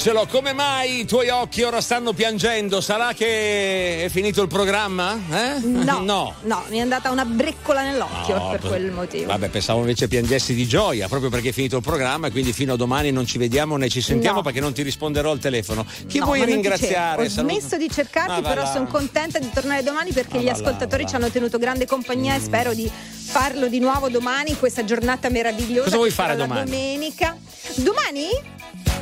Diccelo, 0.06 0.26
come 0.28 0.52
mai 0.52 1.00
i 1.00 1.04
tuoi 1.04 1.30
occhi 1.30 1.64
ora 1.64 1.80
stanno 1.80 2.12
piangendo? 2.12 2.80
Sarà 2.80 3.12
che 3.12 4.04
è 4.04 4.08
finito 4.08 4.40
il 4.40 4.46
programma? 4.46 5.18
Eh? 5.28 5.58
No, 5.66 5.98
no. 6.06 6.32
no, 6.42 6.64
mi 6.68 6.78
è 6.78 6.80
andata 6.80 7.10
una 7.10 7.24
breccola 7.24 7.82
nell'occhio 7.82 8.38
No, 8.38 8.50
per 8.50 8.60
quel 8.60 8.92
motivo. 8.92 9.26
Vabbè, 9.26 9.48
pensavo 9.48 9.80
invece 9.80 10.06
piangessi 10.06 10.54
di 10.54 10.64
gioia, 10.64 11.08
proprio 11.08 11.28
perché 11.28 11.48
è 11.48 11.52
finito 11.52 11.78
il 11.78 11.82
programma 11.82 12.28
e 12.28 12.30
quindi 12.30 12.52
fino 12.52 12.74
a 12.74 12.76
domani 12.76 13.10
non 13.10 13.26
ci 13.26 13.36
vediamo 13.36 13.76
né 13.76 13.88
ci 13.88 14.00
sentiamo 14.00 14.36
No. 14.36 14.42
perché 14.42 14.60
non 14.60 14.72
ti 14.72 14.82
risponderò 14.82 15.32
al 15.32 15.40
telefono. 15.40 15.84
Chi 16.06 16.20
vuoi 16.20 16.44
ringraziare? 16.44 17.24
Ho 17.24 17.28
Saluto- 17.28 17.54
smesso 17.58 17.76
di 17.76 17.90
cercarti, 17.90 18.42
però 18.42 18.62
là. 18.62 18.70
sono 18.70 18.86
contenta 18.86 19.40
di 19.40 19.50
tornare 19.52 19.82
domani 19.82 20.12
perché 20.12 20.36
Ma 20.36 20.42
gli 20.42 20.46
là, 20.46 20.52
ascoltatori 20.52 21.04
ci 21.08 21.16
hanno 21.16 21.30
tenuto 21.30 21.58
grande 21.58 21.84
compagnia 21.84 22.36
e 22.36 22.38
spero 22.38 22.74
di 22.74 22.88
farlo 22.88 23.66
di 23.66 23.80
nuovo 23.80 24.08
domani, 24.08 24.56
questa 24.56 24.84
giornata 24.84 25.28
meravigliosa. 25.30 25.82
Cosa 25.86 25.96
vuoi 25.96 26.10
fare 26.10 26.36
domani? 26.36 26.70
domenica. 26.70 27.36
Domani? 27.74 28.54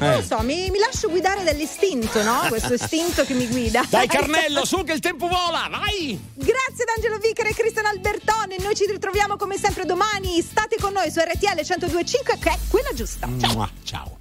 Non 0.05 0.13
Eh. 0.13 0.17
lo 0.17 0.23
so, 0.23 0.39
mi, 0.43 0.71
mi 0.71 0.79
lascio 0.79 1.09
guidare 1.09 1.43
dall'istinto, 1.45 2.23
no? 2.23 2.45
Questo 2.49 2.75
istinto 2.75 3.25
che 3.25 3.35
mi 3.35 3.47
guida. 3.49 3.85
Dai 3.89 4.07
Carnello, 4.07 4.65
su 4.65 4.83
che 4.85 4.93
il 4.93 5.01
tempo 5.01 5.27
vola, 5.29 5.69
vai! 5.71 6.19
Grazie 6.35 6.83
ad 6.85 6.89
Angelo 6.97 7.19
Vicare 7.19 7.51
e 7.51 7.55
Cristian 7.55 7.87
Albertoni. 7.87 8.57
Noi 8.61 8.75
ci 8.75 8.87
ritroviamo 8.87 9.37
come 9.37 9.57
sempre 9.59 9.85
domani. 9.85 10.41
State 10.43 10.77
con 10.81 10.93
noi 10.93 11.11
su 11.11 11.21
RTL 11.21 11.55
1025 11.55 12.39
che 12.39 12.51
è 12.51 12.59
quella 12.69 12.91
giusta. 12.95 13.29
Ciao. 13.41 13.69
Ciao. 13.85 14.19